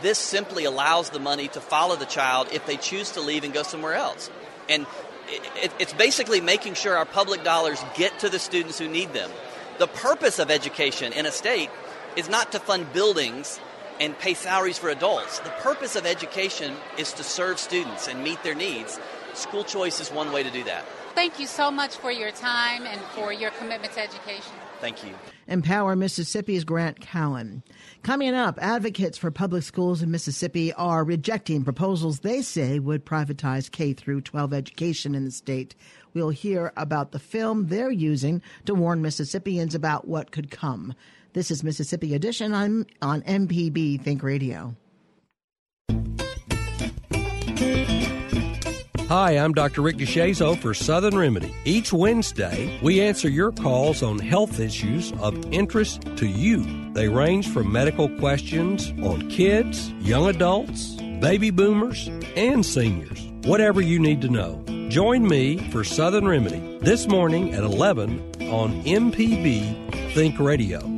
This 0.02 0.18
simply 0.18 0.66
allows 0.66 1.12
the 1.12 1.20
money 1.20 1.48
to 1.50 1.62
follow 1.62 1.96
the 1.96 2.06
child 2.06 2.48
if 2.52 2.66
they 2.66 2.78
choose 2.78 3.12
to 3.12 3.22
leave 3.22 3.44
and 3.44 3.54
go 3.54 3.64
somewhere 3.64 3.94
else. 3.94 4.30
And 4.70 4.88
it, 5.28 5.72
it's 5.80 5.94
basically 5.94 6.42
making 6.42 6.74
sure 6.74 6.98
our 6.98 7.06
public 7.06 7.44
dollars 7.44 7.84
get 7.96 8.20
to 8.20 8.30
the 8.30 8.40
students 8.40 8.80
who 8.80 8.88
need 8.88 9.14
them. 9.14 9.30
The 9.78 9.88
purpose 9.88 10.40
of 10.40 10.50
education 10.50 11.14
in 11.14 11.26
a 11.26 11.32
state 11.32 11.70
is 12.16 12.30
not 12.30 12.52
to 12.54 12.60
fund 12.60 12.92
buildings 12.94 13.60
and 14.00 14.18
pay 14.18 14.34
salaries 14.34 14.78
for 14.78 14.90
adults. 14.90 15.40
The 15.40 15.50
purpose 15.50 15.96
of 15.96 16.06
education 16.06 16.76
is 16.98 17.14
to 17.14 17.24
serve 17.24 17.60
students 17.60 18.08
and 18.08 18.24
meet 18.24 18.42
their 18.44 18.56
needs. 18.56 19.00
School 19.34 19.64
choice 19.64 20.00
is 20.00 20.12
one 20.12 20.32
way 20.32 20.44
to 20.44 20.52
do 20.52 20.64
that. 20.64 20.86
Thank 21.16 21.40
you 21.40 21.48
so 21.48 21.70
much 21.70 21.96
for 21.98 22.12
your 22.12 22.32
time 22.32 22.86
and 22.86 23.00
for 23.02 23.32
your 23.32 23.52
commitment 23.52 23.94
to 23.94 24.02
education. 24.02 24.54
Thank 24.82 25.06
you. 25.06 25.14
Empower 25.48 25.96
Mississippi's 25.96 26.64
Grant 26.64 27.00
Callen. 27.00 27.62
Coming 28.02 28.34
up, 28.34 28.58
advocates 28.62 29.18
for 29.18 29.32
public 29.32 29.64
schools 29.64 30.02
in 30.02 30.12
Mississippi 30.12 30.74
are 30.74 31.04
rejecting 31.04 31.64
proposals 31.64 32.20
they 32.20 32.42
say 32.42 32.80
would 32.80 33.06
privatize 33.06 33.72
K 33.72 33.94
through 33.94 34.22
12 34.22 34.54
education 34.54 35.16
in 35.16 35.24
the 35.24 35.32
state. 35.32 35.76
We'll 36.14 36.30
hear 36.30 36.74
about 36.76 37.12
the 37.12 37.20
film 37.20 37.68
they're 37.68 37.92
using 37.92 38.42
to 38.66 38.76
warn 38.76 39.02
Mississippians 39.02 39.76
about 39.76 40.08
what 40.08 40.32
could 40.32 40.52
come. 40.52 40.94
This 41.34 41.50
is 41.50 41.64
Mississippi 41.64 42.14
Edition 42.14 42.54
on, 42.54 42.86
on 43.02 43.22
MPB 43.22 44.02
Think 44.02 44.22
Radio. 44.24 44.76
Hi, 49.14 49.34
I'm 49.34 49.54
Dr. 49.54 49.84
Rick 49.84 49.98
DeShazo 49.98 50.58
for 50.58 50.74
Southern 50.74 51.16
Remedy. 51.16 51.54
Each 51.66 51.94
Wednesday, 51.94 52.80
we 52.82 53.00
answer 53.00 53.30
your 53.30 53.52
calls 53.52 54.02
on 54.02 54.18
health 54.18 54.60
issues 54.60 55.14
of 55.20 55.54
interest 55.54 56.02
to 56.18 56.26
you. 56.26 56.66
They 56.94 57.10
range 57.10 57.48
from 57.48 57.72
medical 57.72 58.10
questions 58.18 58.92
on 59.04 59.30
kids, 59.30 59.92
young 60.00 60.30
adults, 60.30 60.96
baby 61.22 61.52
boomers, 61.52 62.08
and 62.36 62.66
seniors. 62.66 63.24
Whatever 63.44 63.82
you 63.82 64.00
need 64.00 64.20
to 64.22 64.30
know. 64.30 64.64
Join 64.90 65.28
me 65.28 65.60
for 65.70 65.84
Southern 65.84 66.28
Remedy 66.28 66.80
this 66.82 67.08
morning 67.08 67.54
at 67.54 67.64
11 67.64 68.20
on 68.50 68.82
MPB 68.84 70.14
Think 70.16 70.40
Radio. 70.40 70.93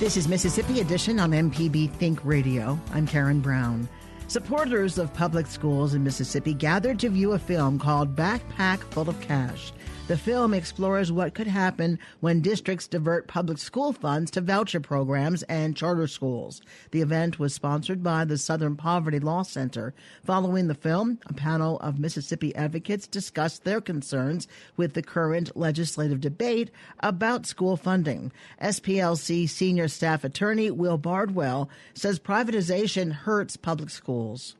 This 0.00 0.16
is 0.16 0.26
Mississippi 0.26 0.80
Edition 0.80 1.20
on 1.20 1.30
MPB 1.30 1.88
Think 1.92 2.24
Radio. 2.24 2.78
I'm 2.92 3.06
Karen 3.06 3.40
Brown. 3.40 3.88
Supporters 4.26 4.98
of 4.98 5.14
public 5.14 5.46
schools 5.46 5.94
in 5.94 6.02
Mississippi 6.02 6.52
gathered 6.52 6.98
to 6.98 7.08
view 7.08 7.32
a 7.32 7.38
film 7.38 7.78
called 7.78 8.16
Backpack 8.16 8.80
Full 8.90 9.08
of 9.08 9.20
Cash. 9.20 9.72
The 10.06 10.18
film 10.18 10.52
explores 10.52 11.10
what 11.10 11.32
could 11.32 11.46
happen 11.46 11.98
when 12.20 12.42
districts 12.42 12.86
divert 12.86 13.26
public 13.26 13.56
school 13.56 13.94
funds 13.94 14.30
to 14.32 14.42
voucher 14.42 14.78
programs 14.78 15.42
and 15.44 15.74
charter 15.74 16.06
schools. 16.06 16.60
The 16.90 17.00
event 17.00 17.38
was 17.38 17.54
sponsored 17.54 18.02
by 18.02 18.26
the 18.26 18.36
Southern 18.36 18.76
Poverty 18.76 19.18
Law 19.18 19.44
Center. 19.44 19.94
Following 20.22 20.68
the 20.68 20.74
film, 20.74 21.20
a 21.24 21.32
panel 21.32 21.78
of 21.78 21.98
Mississippi 21.98 22.54
advocates 22.54 23.06
discussed 23.06 23.64
their 23.64 23.80
concerns 23.80 24.46
with 24.76 24.92
the 24.92 25.00
current 25.00 25.56
legislative 25.56 26.20
debate 26.20 26.70
about 27.00 27.46
school 27.46 27.78
funding. 27.78 28.30
SPLC 28.60 29.48
senior 29.48 29.88
staff 29.88 30.22
attorney 30.22 30.70
Will 30.70 30.98
Bardwell 30.98 31.70
says 31.94 32.18
privatization 32.18 33.10
hurts 33.10 33.56
public 33.56 33.88
schools. 33.88 34.54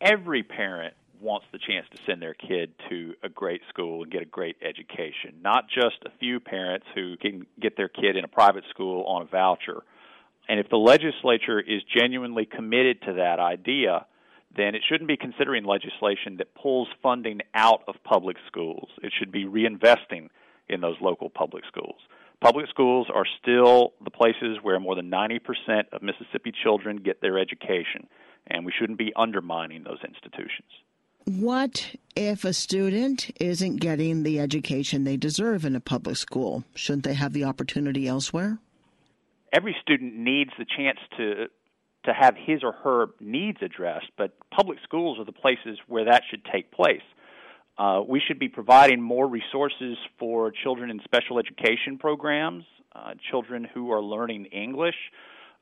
Every 0.00 0.42
parent 0.42 0.94
wants 1.20 1.46
the 1.52 1.58
chance 1.58 1.86
to 1.94 2.02
send 2.06 2.22
their 2.22 2.34
kid 2.34 2.72
to 2.88 3.14
a 3.22 3.28
great 3.28 3.60
school 3.68 4.02
and 4.02 4.12
get 4.12 4.22
a 4.22 4.26
great 4.26 4.56
education, 4.62 5.34
not 5.42 5.68
just 5.68 5.96
a 6.04 6.10
few 6.18 6.40
parents 6.40 6.86
who 6.94 7.16
can 7.16 7.46
get 7.60 7.76
their 7.76 7.88
kid 7.88 8.16
in 8.16 8.24
a 8.24 8.28
private 8.28 8.64
school 8.70 9.04
on 9.04 9.22
a 9.22 9.26
voucher. 9.26 9.82
And 10.48 10.58
if 10.58 10.68
the 10.68 10.76
legislature 10.76 11.60
is 11.60 11.82
genuinely 11.96 12.46
committed 12.46 13.02
to 13.02 13.12
that 13.14 13.38
idea, 13.38 14.06
then 14.56 14.74
it 14.74 14.82
shouldn't 14.88 15.08
be 15.08 15.16
considering 15.16 15.64
legislation 15.64 16.38
that 16.38 16.54
pulls 16.54 16.88
funding 17.02 17.40
out 17.54 17.82
of 17.86 17.94
public 18.04 18.36
schools. 18.48 18.88
It 19.02 19.12
should 19.16 19.30
be 19.30 19.44
reinvesting 19.44 20.28
in 20.68 20.80
those 20.80 20.96
local 21.00 21.30
public 21.30 21.64
schools. 21.66 22.00
Public 22.40 22.66
schools 22.68 23.06
are 23.14 23.26
still 23.42 23.92
the 24.02 24.10
places 24.10 24.58
where 24.62 24.80
more 24.80 24.94
than 24.94 25.10
90% 25.10 25.40
of 25.92 26.02
Mississippi 26.02 26.52
children 26.62 26.96
get 26.96 27.20
their 27.20 27.38
education, 27.38 28.08
and 28.46 28.64
we 28.64 28.72
shouldn't 28.76 28.98
be 28.98 29.12
undermining 29.14 29.84
those 29.84 29.98
institutions. 30.02 30.70
What 31.24 31.94
if 32.16 32.44
a 32.44 32.52
student 32.52 33.30
isn't 33.40 33.76
getting 33.76 34.22
the 34.22 34.40
education 34.40 35.04
they 35.04 35.16
deserve 35.16 35.64
in 35.64 35.76
a 35.76 35.80
public 35.80 36.16
school? 36.16 36.64
Shouldn't 36.74 37.04
they 37.04 37.14
have 37.14 37.32
the 37.32 37.44
opportunity 37.44 38.08
elsewhere? 38.08 38.58
Every 39.52 39.76
student 39.82 40.16
needs 40.16 40.50
the 40.58 40.64
chance 40.64 40.98
to 41.16 41.46
to 42.04 42.14
have 42.14 42.34
his 42.34 42.62
or 42.62 42.72
her 42.72 43.08
needs 43.20 43.58
addressed, 43.60 44.06
but 44.16 44.32
public 44.50 44.78
schools 44.82 45.18
are 45.18 45.24
the 45.26 45.32
places 45.32 45.78
where 45.86 46.06
that 46.06 46.22
should 46.30 46.42
take 46.50 46.72
place. 46.72 47.02
Uh, 47.76 48.00
we 48.06 48.22
should 48.26 48.38
be 48.38 48.48
providing 48.48 49.02
more 49.02 49.26
resources 49.28 49.98
for 50.18 50.50
children 50.50 50.90
in 50.90 51.00
special 51.04 51.38
education 51.38 51.98
programs, 51.98 52.64
uh, 52.94 53.12
children 53.30 53.66
who 53.74 53.92
are 53.92 54.02
learning 54.02 54.46
English, 54.46 54.96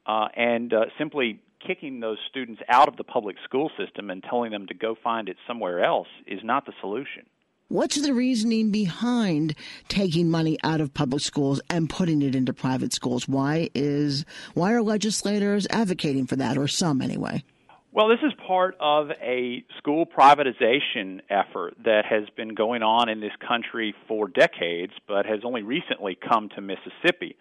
uh, 0.06 0.28
and 0.36 0.72
uh, 0.72 0.84
simply 0.96 1.40
kicking 1.64 2.00
those 2.00 2.18
students 2.28 2.62
out 2.68 2.88
of 2.88 2.96
the 2.96 3.04
public 3.04 3.36
school 3.44 3.70
system 3.78 4.10
and 4.10 4.22
telling 4.22 4.50
them 4.50 4.66
to 4.66 4.74
go 4.74 4.96
find 5.02 5.28
it 5.28 5.36
somewhere 5.46 5.84
else 5.84 6.08
is 6.26 6.40
not 6.42 6.66
the 6.66 6.72
solution. 6.80 7.26
What's 7.70 8.00
the 8.00 8.14
reasoning 8.14 8.70
behind 8.70 9.54
taking 9.88 10.30
money 10.30 10.56
out 10.64 10.80
of 10.80 10.94
public 10.94 11.20
schools 11.20 11.60
and 11.68 11.90
putting 11.90 12.22
it 12.22 12.34
into 12.34 12.54
private 12.54 12.94
schools? 12.94 13.28
Why 13.28 13.68
is 13.74 14.24
why 14.54 14.72
are 14.72 14.80
legislators 14.80 15.66
advocating 15.68 16.26
for 16.26 16.36
that 16.36 16.56
or 16.56 16.66
some 16.66 17.02
anyway? 17.02 17.44
Well, 17.92 18.08
this 18.08 18.20
is 18.22 18.32
part 18.46 18.76
of 18.80 19.10
a 19.20 19.64
school 19.76 20.06
privatization 20.06 21.20
effort 21.28 21.74
that 21.84 22.04
has 22.08 22.30
been 22.36 22.54
going 22.54 22.82
on 22.82 23.10
in 23.10 23.20
this 23.20 23.32
country 23.46 23.94
for 24.06 24.28
decades, 24.28 24.92
but 25.06 25.26
has 25.26 25.40
only 25.44 25.62
recently 25.62 26.16
come 26.16 26.48
to 26.54 26.60
Mississippi. 26.62 27.36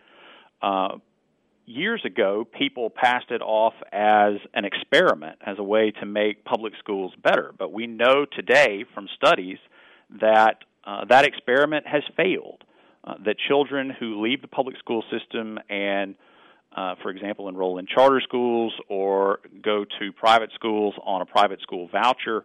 Uh, 0.61 0.97
years 1.67 2.01
ago, 2.05 2.47
people 2.57 2.89
passed 2.89 3.29
it 3.29 3.41
off 3.41 3.73
as 3.91 4.33
an 4.53 4.65
experiment, 4.65 5.37
as 5.45 5.59
a 5.59 5.63
way 5.63 5.91
to 5.99 6.05
make 6.05 6.43
public 6.43 6.73
schools 6.79 7.13
better. 7.21 7.53
But 7.57 7.71
we 7.71 7.85
know 7.85 8.25
today 8.25 8.85
from 8.95 9.07
studies 9.15 9.59
that 10.21 10.59
uh, 10.85 11.03
that 11.09 11.25
experiment 11.25 11.85
has 11.85 12.01
failed. 12.15 12.63
Uh, 13.03 13.13
that 13.23 13.37
children 13.47 13.93
who 13.97 14.21
leave 14.21 14.41
the 14.41 14.47
public 14.49 14.77
school 14.79 15.01
system 15.09 15.57
and, 15.69 16.15
uh, 16.75 16.95
for 17.01 17.09
example, 17.09 17.47
enroll 17.47 17.77
in 17.77 17.87
charter 17.87 18.19
schools 18.21 18.73
or 18.89 19.39
go 19.63 19.85
to 19.85 20.11
private 20.11 20.49
schools 20.55 20.93
on 21.05 21.21
a 21.21 21.25
private 21.25 21.61
school 21.61 21.87
voucher 21.89 22.43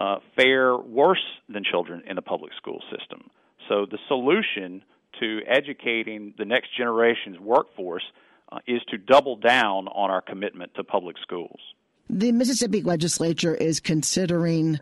uh, 0.00 0.16
fare 0.36 0.76
worse 0.76 1.22
than 1.48 1.62
children 1.62 2.02
in 2.08 2.16
the 2.16 2.22
public 2.22 2.50
school 2.56 2.82
system. 2.90 3.30
So 3.68 3.86
the 3.88 3.98
solution 4.08 4.82
to 5.20 5.40
educating 5.46 6.34
the 6.38 6.44
next 6.44 6.76
generation's 6.76 7.38
workforce 7.38 8.04
uh, 8.52 8.58
is 8.66 8.80
to 8.88 8.98
double 8.98 9.36
down 9.36 9.88
on 9.88 10.10
our 10.10 10.20
commitment 10.20 10.74
to 10.74 10.84
public 10.84 11.16
schools. 11.22 11.60
The 12.08 12.32
Mississippi 12.32 12.82
legislature 12.82 13.54
is 13.54 13.78
considering 13.78 14.80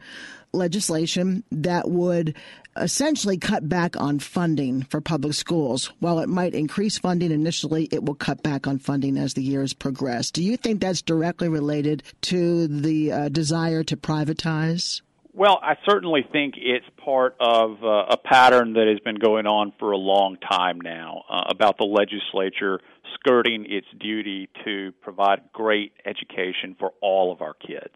legislation 0.53 1.45
that 1.53 1.91
would 1.91 2.35
essentially 2.77 3.37
cut 3.37 3.69
back 3.69 4.01
on 4.01 4.19
funding 4.19 4.83
for 4.85 5.01
public 5.01 5.35
schools. 5.35 5.93
While 6.01 6.21
it 6.21 6.29
might 6.29 6.55
increase 6.55 6.99
funding 6.99 7.31
initially, 7.31 7.89
it 7.93 8.05
will 8.05 8.15
cut 8.15 8.43
back 8.43 8.67
on 8.67 8.79
funding 8.79 9.19
as 9.19 9.35
the 9.35 9.43
years 9.43 9.75
progress. 9.75 10.31
Do 10.31 10.43
you 10.43 10.57
think 10.57 10.81
that's 10.81 11.03
directly 11.03 11.49
related 11.49 12.03
to 12.23 12.67
the 12.67 13.13
uh, 13.13 13.29
desire 13.29 13.83
to 13.85 13.97
privatize? 13.97 15.03
Well, 15.39 15.61
I 15.63 15.77
certainly 15.89 16.27
think 16.33 16.55
it's 16.57 16.85
part 16.97 17.37
of 17.39 17.85
uh, 17.85 18.07
a 18.11 18.17
pattern 18.17 18.73
that 18.73 18.89
has 18.89 18.99
been 18.99 19.21
going 19.21 19.47
on 19.47 19.73
for 19.79 19.93
a 19.93 19.97
long 19.97 20.37
time 20.37 20.81
now 20.81 21.23
uh, 21.31 21.45
about 21.49 21.79
the 21.79 21.85
legislature 21.85 22.81
skirting 23.15 23.65
its 23.69 23.87
duty 24.01 24.49
to 24.65 24.91
provide 25.01 25.43
great 25.53 25.93
education 26.05 26.75
for 26.77 26.91
all 27.01 27.31
of 27.31 27.41
our 27.41 27.55
kids. 27.55 27.95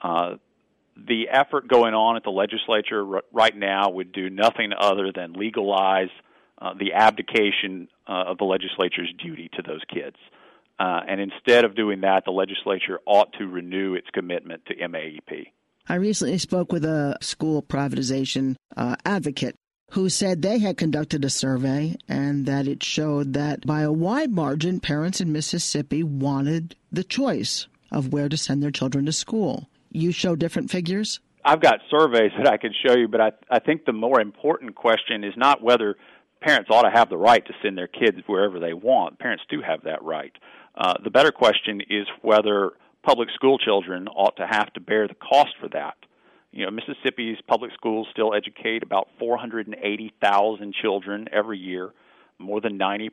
Uh, 0.00 0.36
the 0.96 1.28
effort 1.30 1.68
going 1.68 1.92
on 1.92 2.16
at 2.16 2.24
the 2.24 2.30
legislature 2.30 3.16
r- 3.16 3.24
right 3.30 3.54
now 3.54 3.90
would 3.90 4.12
do 4.12 4.30
nothing 4.30 4.70
other 4.72 5.12
than 5.14 5.34
legalize 5.34 6.08
uh, 6.62 6.72
the 6.80 6.94
abdication 6.94 7.88
uh, 8.08 8.24
of 8.28 8.38
the 8.38 8.44
legislature's 8.44 9.12
duty 9.22 9.50
to 9.52 9.60
those 9.60 9.82
kids. 9.92 10.16
Uh, 10.80 11.00
and 11.06 11.20
instead 11.20 11.66
of 11.66 11.76
doing 11.76 12.00
that, 12.00 12.24
the 12.24 12.32
legislature 12.32 13.00
ought 13.04 13.34
to 13.34 13.46
renew 13.46 13.92
its 13.92 14.08
commitment 14.14 14.64
to 14.64 14.74
MAEP. 14.76 15.48
I 15.86 15.96
recently 15.96 16.38
spoke 16.38 16.72
with 16.72 16.84
a 16.84 17.18
school 17.20 17.62
privatization 17.62 18.56
uh, 18.76 18.96
advocate 19.04 19.54
who 19.90 20.08
said 20.08 20.40
they 20.40 20.58
had 20.58 20.78
conducted 20.78 21.24
a 21.24 21.30
survey 21.30 21.94
and 22.08 22.46
that 22.46 22.66
it 22.66 22.82
showed 22.82 23.34
that 23.34 23.66
by 23.66 23.82
a 23.82 23.92
wide 23.92 24.32
margin, 24.32 24.80
parents 24.80 25.20
in 25.20 25.30
Mississippi 25.30 26.02
wanted 26.02 26.74
the 26.90 27.04
choice 27.04 27.68
of 27.92 28.12
where 28.12 28.28
to 28.28 28.36
send 28.36 28.62
their 28.62 28.70
children 28.70 29.04
to 29.06 29.12
school. 29.12 29.68
You 29.90 30.10
show 30.10 30.34
different 30.34 30.70
figures? 30.70 31.20
I've 31.44 31.60
got 31.60 31.80
surveys 31.90 32.32
that 32.38 32.50
I 32.50 32.56
could 32.56 32.74
show 32.84 32.96
you, 32.96 33.06
but 33.06 33.20
I, 33.20 33.32
I 33.50 33.58
think 33.58 33.84
the 33.84 33.92
more 33.92 34.20
important 34.20 34.74
question 34.74 35.22
is 35.22 35.34
not 35.36 35.62
whether 35.62 35.96
parents 36.40 36.70
ought 36.72 36.82
to 36.82 36.90
have 36.90 37.10
the 37.10 37.18
right 37.18 37.44
to 37.44 37.52
send 37.62 37.76
their 37.76 37.88
kids 37.88 38.18
wherever 38.26 38.58
they 38.58 38.72
want. 38.72 39.18
Parents 39.18 39.44
do 39.50 39.60
have 39.60 39.82
that 39.84 40.02
right. 40.02 40.32
Uh, 40.74 40.94
the 41.04 41.10
better 41.10 41.30
question 41.30 41.82
is 41.88 42.06
whether 42.22 42.72
public 43.04 43.28
school 43.34 43.58
children 43.58 44.08
ought 44.08 44.36
to 44.36 44.46
have 44.46 44.72
to 44.72 44.80
bear 44.80 45.06
the 45.06 45.14
cost 45.14 45.50
for 45.60 45.68
that. 45.68 45.94
You 46.52 46.64
know, 46.64 46.70
Mississippi's 46.70 47.38
public 47.48 47.72
schools 47.74 48.06
still 48.12 48.32
educate 48.32 48.82
about 48.82 49.08
480,000 49.18 50.74
children 50.80 51.28
every 51.32 51.58
year. 51.58 51.92
More 52.38 52.60
than 52.60 52.78
90% 52.78 53.10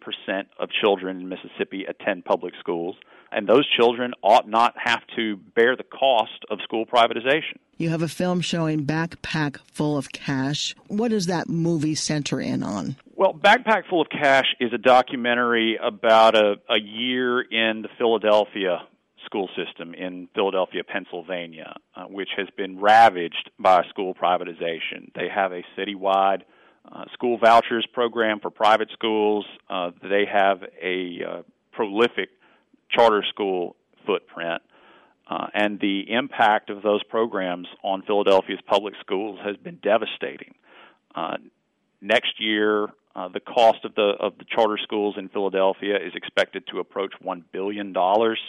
of 0.59 0.69
children 0.69 1.21
in 1.21 1.29
Mississippi 1.29 1.85
attend 1.85 2.25
public 2.25 2.53
schools, 2.59 2.95
and 3.31 3.47
those 3.47 3.67
children 3.77 4.13
ought 4.23 4.49
not 4.49 4.73
have 4.77 5.01
to 5.15 5.37
bear 5.37 5.75
the 5.75 5.83
cost 5.83 6.43
of 6.49 6.59
school 6.63 6.85
privatization. 6.85 7.57
You 7.77 7.89
have 7.89 8.01
a 8.01 8.07
film 8.07 8.41
showing 8.41 8.85
Backpack 8.85 9.57
Full 9.73 9.97
of 9.97 10.11
Cash. 10.11 10.75
What 10.87 11.09
does 11.09 11.27
that 11.27 11.49
movie 11.49 11.95
center 11.95 12.41
in 12.41 12.63
on? 12.63 12.95
Well, 13.15 13.33
Backpack 13.33 13.87
Full 13.89 14.01
of 14.01 14.09
Cash 14.09 14.55
is 14.59 14.73
a 14.73 14.79
documentary 14.79 15.77
about 15.81 16.35
a, 16.35 16.55
a 16.69 16.79
year 16.79 17.41
in 17.41 17.83
the 17.83 17.89
Philadelphia 17.97 18.81
school 19.25 19.49
system 19.55 19.93
in 19.93 20.27
Philadelphia, 20.33 20.83
Pennsylvania, 20.83 21.75
uh, 21.95 22.05
which 22.05 22.29
has 22.37 22.47
been 22.57 22.79
ravaged 22.79 23.51
by 23.59 23.83
school 23.89 24.13
privatization. 24.13 25.13
They 25.15 25.27
have 25.33 25.51
a 25.51 25.63
citywide 25.77 26.41
uh, 26.91 27.05
school 27.13 27.37
vouchers 27.37 27.85
program 27.93 28.39
for 28.39 28.49
private 28.49 28.89
schools. 28.93 29.45
Uh, 29.69 29.91
they 30.01 30.25
have 30.31 30.63
a 30.81 31.19
uh, 31.23 31.41
prolific 31.71 32.29
charter 32.89 33.23
school 33.29 33.75
footprint. 34.05 34.61
Uh, 35.29 35.47
and 35.53 35.79
the 35.79 36.11
impact 36.11 36.69
of 36.69 36.81
those 36.81 37.01
programs 37.03 37.67
on 37.83 38.01
Philadelphia's 38.01 38.59
public 38.67 38.93
schools 38.99 39.39
has 39.45 39.55
been 39.57 39.79
devastating. 39.81 40.55
Uh, 41.15 41.37
next 42.01 42.33
year, 42.39 42.87
uh, 43.15 43.27
the 43.29 43.39
cost 43.39 43.85
of 43.85 43.95
the 43.95 44.13
of 44.19 44.37
the 44.37 44.45
charter 44.45 44.77
schools 44.81 45.15
in 45.17 45.29
Philadelphia 45.29 45.95
is 45.95 46.13
expected 46.15 46.65
to 46.67 46.79
approach 46.79 47.13
one 47.21 47.43
billion 47.51 47.93
dollars. 47.93 48.39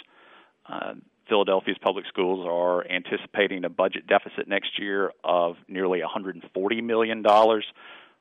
Uh, 0.68 0.94
Philadelphia's 1.28 1.78
public 1.80 2.04
schools 2.08 2.46
are 2.48 2.86
anticipating 2.90 3.64
a 3.64 3.68
budget 3.68 4.06
deficit 4.06 4.48
next 4.48 4.78
year 4.78 5.12
of 5.24 5.56
nearly 5.68 6.00
140 6.00 6.80
million 6.80 7.22
dollars. 7.22 7.64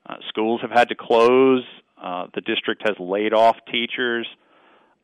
Uh, 0.07 0.15
schools 0.29 0.61
have 0.61 0.71
had 0.71 0.89
to 0.89 0.95
close. 0.95 1.63
Uh, 2.01 2.27
the 2.33 2.41
district 2.41 2.81
has 2.85 2.95
laid 2.99 3.33
off 3.33 3.57
teachers. 3.71 4.27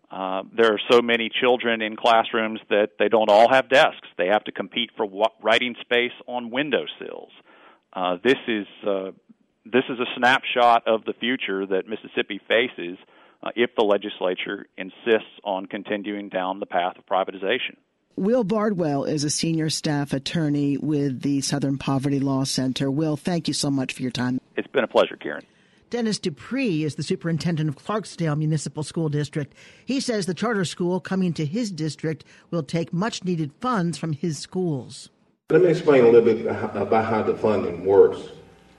Uh, 0.09 0.43
there 0.55 0.73
are 0.73 0.79
so 0.89 1.01
many 1.01 1.29
children 1.29 1.81
in 1.81 1.95
classrooms 1.95 2.59
that 2.69 2.91
they 2.97 3.09
don't 3.09 3.29
all 3.29 3.49
have 3.49 3.69
desks. 3.69 4.07
They 4.17 4.27
have 4.27 4.43
to 4.45 4.51
compete 4.51 4.91
for 4.95 5.05
writing 5.43 5.75
space 5.81 6.13
on 6.27 6.49
windowsills. 6.49 7.31
Uh, 7.91 8.17
this 8.23 8.37
is 8.47 8.67
uh, 8.87 9.11
this 9.65 9.83
is 9.89 9.99
a 9.99 10.05
snapshot 10.17 10.87
of 10.87 11.03
the 11.03 11.13
future 11.19 11.65
that 11.65 11.87
Mississippi 11.87 12.39
faces 12.47 12.97
uh, 13.43 13.49
if 13.55 13.71
the 13.77 13.83
legislature 13.83 14.67
insists 14.77 15.39
on 15.43 15.65
continuing 15.65 16.29
down 16.29 16.59
the 16.59 16.65
path 16.65 16.97
of 16.97 17.05
privatization. 17.05 17.75
Will 18.15 18.43
Bardwell 18.43 19.03
is 19.03 19.23
a 19.23 19.29
senior 19.29 19.69
staff 19.69 20.11
attorney 20.11 20.77
with 20.77 21.21
the 21.21 21.41
Southern 21.41 21.77
Poverty 21.77 22.19
Law 22.19 22.45
Center. 22.45 22.89
Will, 22.89 23.15
thank 23.15 23.47
you 23.47 23.53
so 23.53 23.69
much 23.69 23.93
for 23.93 24.01
your 24.01 24.11
time. 24.11 24.41
It's 24.55 24.67
been 24.67 24.83
a 24.83 24.87
pleasure, 24.87 25.15
Karen. 25.15 25.45
Dennis 25.89 26.19
Dupree 26.19 26.83
is 26.83 26.95
the 26.95 27.03
superintendent 27.03 27.69
of 27.69 27.77
Clarksdale 27.77 28.37
Municipal 28.37 28.83
School 28.83 29.07
District. 29.07 29.53
He 29.85 30.01
says 30.01 30.25
the 30.25 30.33
charter 30.33 30.65
school 30.65 30.99
coming 30.99 31.31
to 31.33 31.45
his 31.45 31.71
district 31.71 32.25
will 32.51 32.63
take 32.63 32.91
much 32.91 33.23
needed 33.23 33.51
funds 33.61 33.97
from 33.97 34.13
his 34.13 34.37
schools. 34.37 35.09
Let 35.49 35.61
me 35.61 35.69
explain 35.69 36.03
a 36.03 36.09
little 36.09 36.33
bit 36.33 36.45
about 36.45 37.05
how 37.05 37.23
the 37.23 37.35
funding 37.35 37.85
works. 37.85 38.19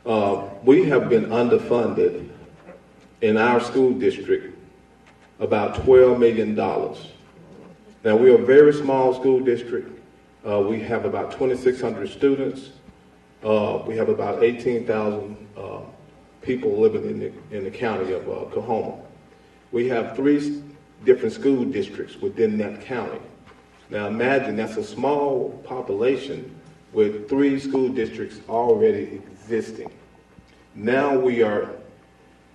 Uh, 0.05 0.49
we 0.65 0.85
have 0.89 1.09
been 1.09 1.27
underfunded 1.27 2.29
in 3.23 3.39
our 3.39 3.61
school 3.61 3.93
district 3.93 4.48
about 5.41 5.75
$12 5.77 6.19
million. 6.19 6.55
Now, 6.55 8.17
we're 8.17 8.41
a 8.41 8.45
very 8.45 8.73
small 8.73 9.15
school 9.15 9.41
district. 9.41 10.01
Uh, 10.47 10.61
we 10.61 10.81
have 10.81 11.05
about 11.05 11.33
2,600 11.33 12.09
students. 12.09 12.71
Uh, 13.45 13.83
we 13.87 13.97
have 13.97 14.09
about 14.09 14.43
18,000 14.43 15.49
uh, 15.57 15.81
people 16.43 16.79
living 16.79 17.05
in 17.05 17.19
the, 17.19 17.57
in 17.57 17.65
the 17.65 17.71
county 17.71 18.13
of 18.13 18.29
uh. 18.29 19.05
We 19.71 19.89
have 19.89 20.17
three 20.17 20.63
different 21.05 21.35
school 21.35 21.65
districts 21.65 22.17
within 22.17 22.57
that 22.59 22.81
county. 22.81 23.21
Now, 23.91 24.07
imagine 24.07 24.57
that's 24.57 24.77
a 24.77 24.85
small 24.85 25.51
population 25.65 26.55
with 26.93 27.29
three 27.29 27.59
school 27.59 27.89
districts 27.89 28.41
already 28.49 29.23
existing. 29.33 29.91
Now 30.75 31.17
we 31.19 31.43
are 31.43 31.71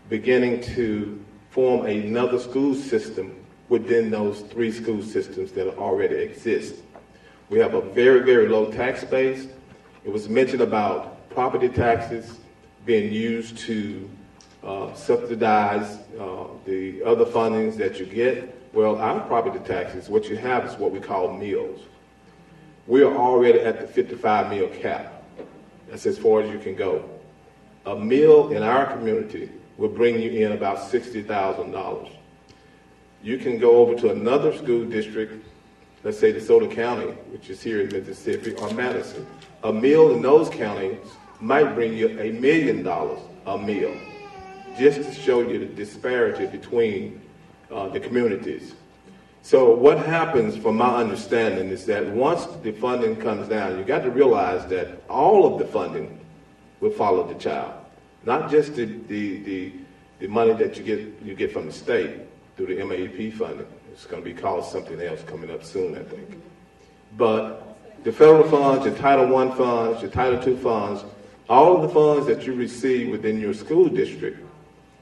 beginning 0.09 0.61
to 0.75 1.22
form 1.53 1.85
another 1.85 2.39
school 2.39 2.73
system 2.73 3.35
within 3.69 4.09
those 4.09 4.41
three 4.41 4.71
school 4.71 5.03
systems 5.03 5.51
that 5.51 5.67
already 5.77 6.15
exist. 6.15 6.81
We 7.49 7.59
have 7.59 7.75
a 7.75 7.81
very, 7.81 8.23
very 8.23 8.47
low 8.47 8.71
tax 8.71 9.03
base. 9.03 9.47
It 10.03 10.11
was 10.11 10.27
mentioned 10.27 10.61
about 10.61 11.29
property 11.29 11.69
taxes 11.69 12.39
being 12.87 13.13
used 13.13 13.55
to 13.59 14.09
uh, 14.63 14.95
subsidize 14.95 15.99
uh, 16.19 16.45
the 16.65 17.03
other 17.03 17.25
fundings 17.25 17.77
that 17.77 17.99
you 17.99 18.07
get. 18.07 18.57
Well, 18.73 18.95
our 18.95 19.19
property 19.19 19.59
taxes, 19.59 20.09
what 20.09 20.25
you 20.29 20.37
have 20.37 20.65
is 20.65 20.73
what 20.79 20.91
we 20.91 20.99
call 20.99 21.33
mills. 21.33 21.81
We 22.87 23.03
are 23.03 23.15
already 23.15 23.59
at 23.59 23.79
the 23.79 23.85
55 23.85 24.49
mill 24.49 24.69
cap. 24.69 25.23
That's 25.87 26.07
as 26.07 26.17
far 26.17 26.41
as 26.41 26.49
you 26.49 26.57
can 26.57 26.73
go. 26.73 27.07
A 27.85 27.95
mill 27.95 28.49
in 28.49 28.63
our 28.63 28.87
community 28.87 29.51
will 29.77 29.89
bring 29.89 30.19
you 30.21 30.31
in 30.45 30.51
about 30.51 30.77
$60,000. 30.77 32.11
You 33.23 33.37
can 33.37 33.57
go 33.57 33.77
over 33.77 33.95
to 33.95 34.11
another 34.11 34.55
school 34.55 34.85
district, 34.85 35.45
let's 36.03 36.19
say 36.19 36.33
DeSoto 36.33 36.69
County, 36.69 37.11
which 37.31 37.49
is 37.49 37.61
here 37.61 37.81
in 37.81 37.87
Mississippi, 37.87 38.53
or 38.55 38.69
Madison. 38.73 39.25
A 39.63 39.71
mill 39.71 40.13
in 40.13 40.21
those 40.21 40.49
counties 40.49 40.99
might 41.39 41.73
bring 41.73 41.93
you 41.93 42.19
a 42.19 42.31
million 42.31 42.83
dollars 42.83 43.19
a 43.45 43.57
mill, 43.57 43.95
just 44.77 45.03
to 45.03 45.13
show 45.13 45.41
you 45.41 45.59
the 45.59 45.65
disparity 45.65 46.45
between 46.47 47.21
uh, 47.71 47.87
the 47.89 47.99
communities. 47.99 48.73
So 49.41 49.75
what 49.75 49.97
happens, 49.99 50.55
from 50.55 50.77
my 50.77 50.95
understanding, 50.95 51.67
is 51.67 51.85
that 51.87 52.07
once 52.07 52.45
the 52.63 52.71
funding 52.71 53.17
comes 53.17 53.49
down, 53.49 53.77
you 53.77 53.83
got 53.83 54.03
to 54.03 54.09
realize 54.09 54.65
that 54.67 55.03
all 55.09 55.51
of 55.51 55.59
the 55.59 55.65
funding 55.65 56.17
will 56.79 56.91
follow 56.91 57.27
the 57.27 57.37
child, 57.37 57.73
not 58.25 58.49
just 58.49 58.75
the, 58.75 58.85
the, 58.85 59.39
the, 59.39 59.73
the 60.19 60.27
money 60.27 60.53
that 60.53 60.77
you 60.77 60.83
get, 60.83 60.99
you 61.23 61.35
get 61.35 61.51
from 61.51 61.65
the 61.65 61.71
state 61.71 62.21
through 62.55 62.67
the 62.67 62.77
MAEP 62.77 63.33
funding. 63.33 63.67
It's 63.91 64.05
going 64.05 64.23
to 64.23 64.25
be 64.25 64.33
called 64.33 64.65
something 64.65 64.99
else 65.01 65.21
coming 65.23 65.51
up 65.51 65.63
soon, 65.63 65.95
I 65.97 66.03
think. 66.03 66.41
But 67.17 67.77
the 68.03 68.11
federal 68.11 68.49
funds, 68.49 68.85
your 68.85 68.95
Title 68.95 69.35
I 69.37 69.55
funds, 69.55 70.01
your 70.01 70.11
Title 70.11 70.47
II 70.47 70.57
funds, 70.57 71.03
all 71.49 71.75
of 71.75 71.81
the 71.83 71.89
funds 71.89 72.25
that 72.27 72.45
you 72.47 72.53
receive 72.53 73.09
within 73.09 73.39
your 73.39 73.53
school 73.53 73.89
district 73.89 74.39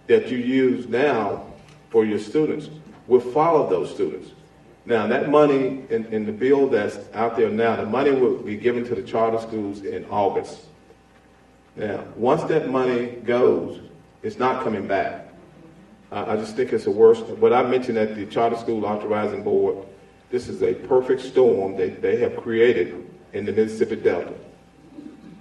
that 0.08 0.30
you 0.30 0.38
use 0.38 0.88
now 0.88 1.46
for 1.90 2.04
your 2.04 2.20
students 2.20 2.70
will 3.08 3.20
follow 3.20 3.70
those 3.70 3.94
students. 3.94 4.32
Now, 4.86 5.06
that 5.08 5.30
money 5.30 5.84
in, 5.90 6.06
in 6.08 6.26
the 6.26 6.32
bill 6.32 6.68
that's 6.68 6.98
out 7.14 7.38
there 7.38 7.50
now, 7.50 7.76
the 7.76 7.86
money 7.86 8.12
will 8.12 8.38
be 8.38 8.58
given 8.58 8.84
to 8.86 8.96
the 8.96 9.04
charter 9.04 9.40
schools 9.40 9.84
in 9.84 10.06
August. 10.06 10.66
Now, 11.76 12.04
once 12.16 12.44
that 12.44 12.70
money 12.70 13.08
goes, 13.24 13.80
it's 14.24 14.38
not 14.38 14.64
coming 14.64 14.88
back. 14.88 15.30
I, 16.12 16.34
I 16.34 16.36
just 16.36 16.56
think 16.56 16.74
it's 16.74 16.86
the 16.86 16.92
worst. 16.92 17.24
What 17.26 17.54
I 17.54 17.64
mentioned 17.64 17.98
at 17.98 18.16
the 18.16 18.26
Charter 18.26 18.58
School 18.58 18.86
Authorizing 18.86 19.44
Board, 19.44 19.86
this 20.30 20.48
is 20.48 20.62
a 20.62 20.74
perfect 20.74 21.22
storm 21.22 21.78
that 21.78 22.02
they 22.02 22.18
have 22.18 22.36
created 22.38 23.10
in 23.34 23.46
the 23.46 23.52
Mississippi 23.52 23.98
Delta, 23.98 24.34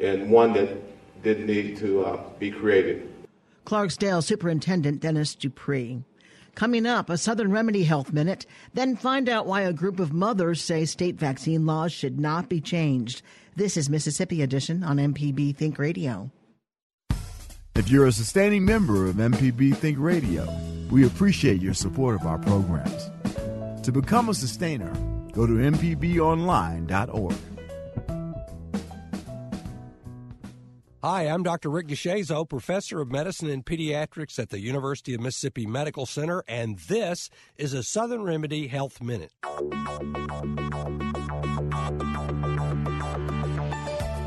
and 0.00 0.30
one 0.30 0.52
that 0.52 0.68
didn't 1.22 1.46
need 1.46 1.76
to 1.78 2.04
uh, 2.04 2.22
be 2.38 2.50
created. 2.50 3.08
Clarksdale 3.66 4.22
Superintendent 4.22 5.00
Dennis 5.00 5.34
Dupree. 5.34 6.02
Coming 6.54 6.86
up, 6.86 7.08
a 7.08 7.16
Southern 7.16 7.52
Remedy 7.52 7.84
Health 7.84 8.12
Minute, 8.12 8.46
then 8.74 8.96
find 8.96 9.28
out 9.28 9.46
why 9.46 9.62
a 9.62 9.72
group 9.72 10.00
of 10.00 10.12
mothers 10.12 10.60
say 10.62 10.84
state 10.84 11.16
vaccine 11.16 11.64
laws 11.64 11.92
should 11.92 12.18
not 12.18 12.48
be 12.48 12.60
changed. 12.60 13.22
This 13.56 13.76
is 13.76 13.88
Mississippi 13.88 14.42
Edition 14.42 14.82
on 14.82 14.96
MPB 14.96 15.56
Think 15.56 15.78
Radio. 15.78 16.30
If 17.76 17.88
you're 17.88 18.06
a 18.06 18.12
sustaining 18.12 18.64
member 18.64 19.06
of 19.06 19.16
MPB 19.16 19.76
Think 19.76 19.98
Radio, 19.98 20.46
we 20.90 21.06
appreciate 21.06 21.62
your 21.62 21.74
support 21.74 22.20
of 22.20 22.26
our 22.26 22.38
programs. 22.38 23.10
To 23.84 23.92
become 23.92 24.28
a 24.28 24.34
sustainer, 24.34 24.92
go 25.32 25.46
to 25.46 25.52
MPBOnline.org. 25.54 27.34
Hi, 31.02 31.22
I'm 31.22 31.42
Dr. 31.42 31.70
Rick 31.70 31.86
DeShazo, 31.86 32.46
professor 32.46 33.00
of 33.00 33.10
medicine 33.10 33.48
and 33.48 33.64
pediatrics 33.64 34.38
at 34.38 34.50
the 34.50 34.60
University 34.60 35.14
of 35.14 35.22
Mississippi 35.22 35.64
Medical 35.64 36.04
Center, 36.04 36.44
and 36.46 36.78
this 36.78 37.30
is 37.56 37.72
a 37.72 37.82
Southern 37.82 38.22
Remedy 38.22 38.66
Health 38.66 39.00
Minute. 39.00 39.32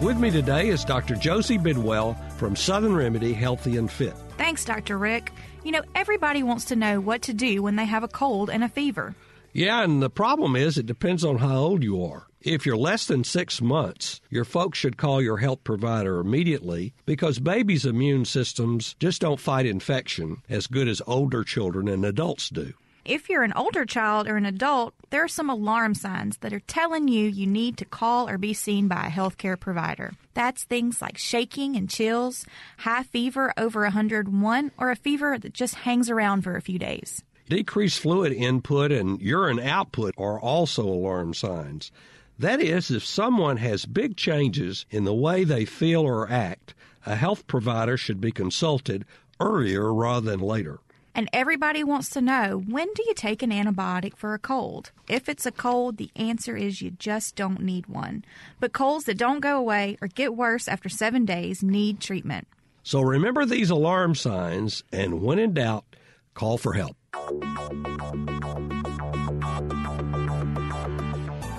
With 0.01 0.17
me 0.17 0.31
today 0.31 0.69
is 0.69 0.83
Dr. 0.83 1.13
Josie 1.13 1.59
Bidwell 1.59 2.15
from 2.37 2.55
Southern 2.55 2.95
Remedy 2.95 3.33
Healthy 3.33 3.77
and 3.77 3.91
Fit. 3.91 4.15
Thanks, 4.39 4.65
Dr. 4.65 4.97
Rick. 4.97 5.31
You 5.63 5.73
know, 5.73 5.83
everybody 5.93 6.41
wants 6.41 6.65
to 6.65 6.75
know 6.75 6.99
what 6.99 7.21
to 7.23 7.35
do 7.35 7.61
when 7.61 7.75
they 7.75 7.85
have 7.85 8.01
a 8.01 8.07
cold 8.07 8.49
and 8.49 8.63
a 8.63 8.67
fever. 8.67 9.13
Yeah, 9.51 9.83
and 9.83 10.01
the 10.01 10.09
problem 10.09 10.55
is 10.55 10.79
it 10.79 10.87
depends 10.87 11.23
on 11.23 11.37
how 11.37 11.55
old 11.55 11.83
you 11.83 12.03
are. 12.03 12.25
If 12.43 12.65
you're 12.65 12.75
less 12.75 13.07
than 13.07 13.23
six 13.23 13.61
months, 13.61 14.19
your 14.29 14.43
folks 14.43 14.77
should 14.77 14.97
call 14.97 15.21
your 15.21 15.37
health 15.37 15.63
provider 15.63 16.19
immediately 16.19 16.93
because 17.05 17.39
babies' 17.39 17.85
immune 17.85 18.25
systems 18.25 18.97
just 18.99 19.21
don't 19.21 19.39
fight 19.39 19.65
infection 19.65 20.41
as 20.49 20.67
good 20.67 20.89
as 20.89 21.01
older 21.07 21.45
children 21.45 21.87
and 21.87 22.03
adults 22.03 22.49
do. 22.49 22.73
If 23.05 23.29
you're 23.29 23.43
an 23.43 23.53
older 23.53 23.85
child 23.85 24.27
or 24.27 24.35
an 24.35 24.45
adult, 24.45 24.93
there 25.09 25.23
are 25.23 25.29
some 25.29 25.49
alarm 25.49 25.95
signs 25.95 26.35
that 26.39 26.51
are 26.51 26.59
telling 26.59 27.07
you 27.07 27.29
you 27.29 27.47
need 27.47 27.77
to 27.77 27.85
call 27.85 28.27
or 28.27 28.37
be 28.37 28.53
seen 28.53 28.89
by 28.89 29.05
a 29.05 29.09
healthcare 29.09 29.57
provider. 29.57 30.11
That's 30.33 30.65
things 30.65 31.01
like 31.01 31.17
shaking 31.17 31.77
and 31.77 31.89
chills, 31.89 32.45
high 32.79 33.03
fever 33.03 33.53
over 33.55 33.83
101, 33.83 34.71
or 34.77 34.91
a 34.91 34.97
fever 34.97 35.37
that 35.37 35.53
just 35.53 35.75
hangs 35.75 36.09
around 36.09 36.41
for 36.41 36.57
a 36.57 36.61
few 36.61 36.77
days. 36.77 37.23
Decreased 37.47 38.01
fluid 38.01 38.33
input 38.33 38.91
and 38.91 39.21
urine 39.21 39.59
output 39.59 40.13
are 40.17 40.39
also 40.39 40.83
alarm 40.83 41.33
signs. 41.33 41.89
That 42.39 42.61
is, 42.61 42.89
if 42.89 43.05
someone 43.05 43.57
has 43.57 43.85
big 43.85 44.17
changes 44.17 44.85
in 44.89 45.03
the 45.03 45.13
way 45.13 45.43
they 45.43 45.65
feel 45.65 46.01
or 46.01 46.29
act, 46.29 46.73
a 47.05 47.15
health 47.15 47.47
provider 47.47 47.97
should 47.97 48.19
be 48.19 48.31
consulted 48.31 49.05
earlier 49.39 49.93
rather 49.93 50.31
than 50.31 50.39
later. 50.39 50.79
And 51.15 51.29
everybody 51.31 51.83
wants 51.83 52.09
to 52.11 52.21
know 52.21 52.63
when 52.67 52.87
do 52.95 53.03
you 53.05 53.13
take 53.13 53.43
an 53.43 53.51
antibiotic 53.51 54.17
for 54.17 54.33
a 54.33 54.39
cold? 54.39 54.91
If 55.07 55.29
it's 55.29 55.45
a 55.45 55.51
cold, 55.51 55.97
the 55.97 56.09
answer 56.15 56.57
is 56.57 56.81
you 56.81 56.91
just 56.91 57.35
don't 57.35 57.61
need 57.61 57.85
one. 57.85 58.25
But 58.59 58.73
colds 58.73 59.05
that 59.05 59.17
don't 59.17 59.39
go 59.39 59.57
away 59.57 59.97
or 60.01 60.07
get 60.07 60.35
worse 60.35 60.67
after 60.67 60.89
seven 60.89 61.23
days 61.23 61.61
need 61.61 61.99
treatment. 61.99 62.47
So 62.81 63.01
remember 63.01 63.45
these 63.45 63.69
alarm 63.69 64.15
signs, 64.15 64.83
and 64.91 65.21
when 65.21 65.37
in 65.37 65.53
doubt, 65.53 65.85
call 66.33 66.57
for 66.57 66.73
help. 66.73 66.97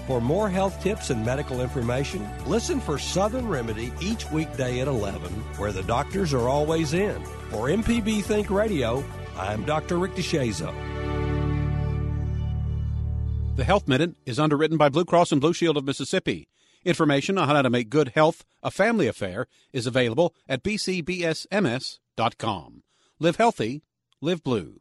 For 0.06 0.20
more 0.20 0.50
health 0.50 0.82
tips 0.82 1.08
and 1.08 1.24
medical 1.24 1.62
information, 1.62 2.28
listen 2.46 2.78
for 2.78 2.98
Southern 2.98 3.48
Remedy 3.48 3.90
each 4.00 4.30
weekday 4.30 4.80
at 4.80 4.88
11, 4.88 5.32
where 5.56 5.72
the 5.72 5.82
doctors 5.84 6.34
are 6.34 6.46
always 6.46 6.92
in. 6.92 7.24
For 7.50 7.68
MPB 7.68 8.22
Think 8.22 8.50
Radio, 8.50 9.02
I'm 9.38 9.64
Dr. 9.64 9.96
Rick 9.98 10.12
DeShazo. 10.14 10.74
The 13.56 13.64
Health 13.64 13.88
Minute 13.88 14.16
is 14.26 14.38
underwritten 14.38 14.76
by 14.76 14.90
Blue 14.90 15.06
Cross 15.06 15.32
and 15.32 15.40
Blue 15.40 15.54
Shield 15.54 15.78
of 15.78 15.84
Mississippi. 15.84 16.48
Information 16.84 17.38
on 17.38 17.48
how 17.48 17.62
to 17.62 17.70
make 17.70 17.88
good 17.88 18.08
health 18.14 18.44
a 18.62 18.70
family 18.70 19.06
affair 19.06 19.46
is 19.72 19.86
available 19.86 20.34
at 20.46 20.62
bcbsms.com. 20.62 22.02
Live 23.20 23.36
healthy, 23.36 23.84
live 24.20 24.42
blue. 24.42 24.80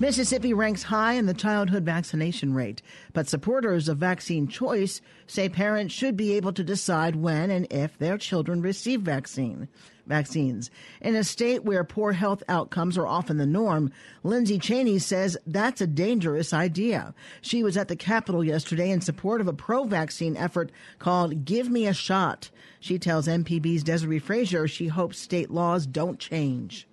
Mississippi 0.00 0.54
ranks 0.54 0.84
high 0.84 1.14
in 1.14 1.26
the 1.26 1.34
childhood 1.34 1.82
vaccination 1.82 2.54
rate, 2.54 2.82
but 3.12 3.28
supporters 3.28 3.88
of 3.88 3.98
vaccine 3.98 4.46
choice 4.46 5.00
say 5.26 5.48
parents 5.48 5.92
should 5.92 6.16
be 6.16 6.34
able 6.34 6.52
to 6.52 6.62
decide 6.62 7.16
when 7.16 7.50
and 7.50 7.66
if 7.68 7.98
their 7.98 8.16
children 8.16 8.62
receive 8.62 9.00
vaccine 9.00 9.66
vaccines. 10.06 10.70
In 11.00 11.16
a 11.16 11.24
state 11.24 11.64
where 11.64 11.82
poor 11.82 12.12
health 12.12 12.44
outcomes 12.48 12.96
are 12.96 13.08
often 13.08 13.38
the 13.38 13.46
norm, 13.46 13.90
Lindsay 14.22 14.60
Cheney 14.60 15.00
says 15.00 15.36
that's 15.48 15.80
a 15.80 15.86
dangerous 15.88 16.52
idea. 16.52 17.12
She 17.40 17.64
was 17.64 17.76
at 17.76 17.88
the 17.88 17.96
Capitol 17.96 18.44
yesterday 18.44 18.92
in 18.92 19.00
support 19.00 19.40
of 19.40 19.48
a 19.48 19.52
pro 19.52 19.82
vaccine 19.82 20.36
effort 20.36 20.70
called 21.00 21.44
Give 21.44 21.68
Me 21.68 21.88
a 21.88 21.92
Shot. 21.92 22.50
She 22.78 23.00
tells 23.00 23.26
MPB's 23.26 23.82
Desare 23.82 24.22
Frazier 24.22 24.68
she 24.68 24.86
hopes 24.86 25.18
state 25.18 25.50
laws 25.50 25.86
don't 25.86 26.20
change. 26.20 26.86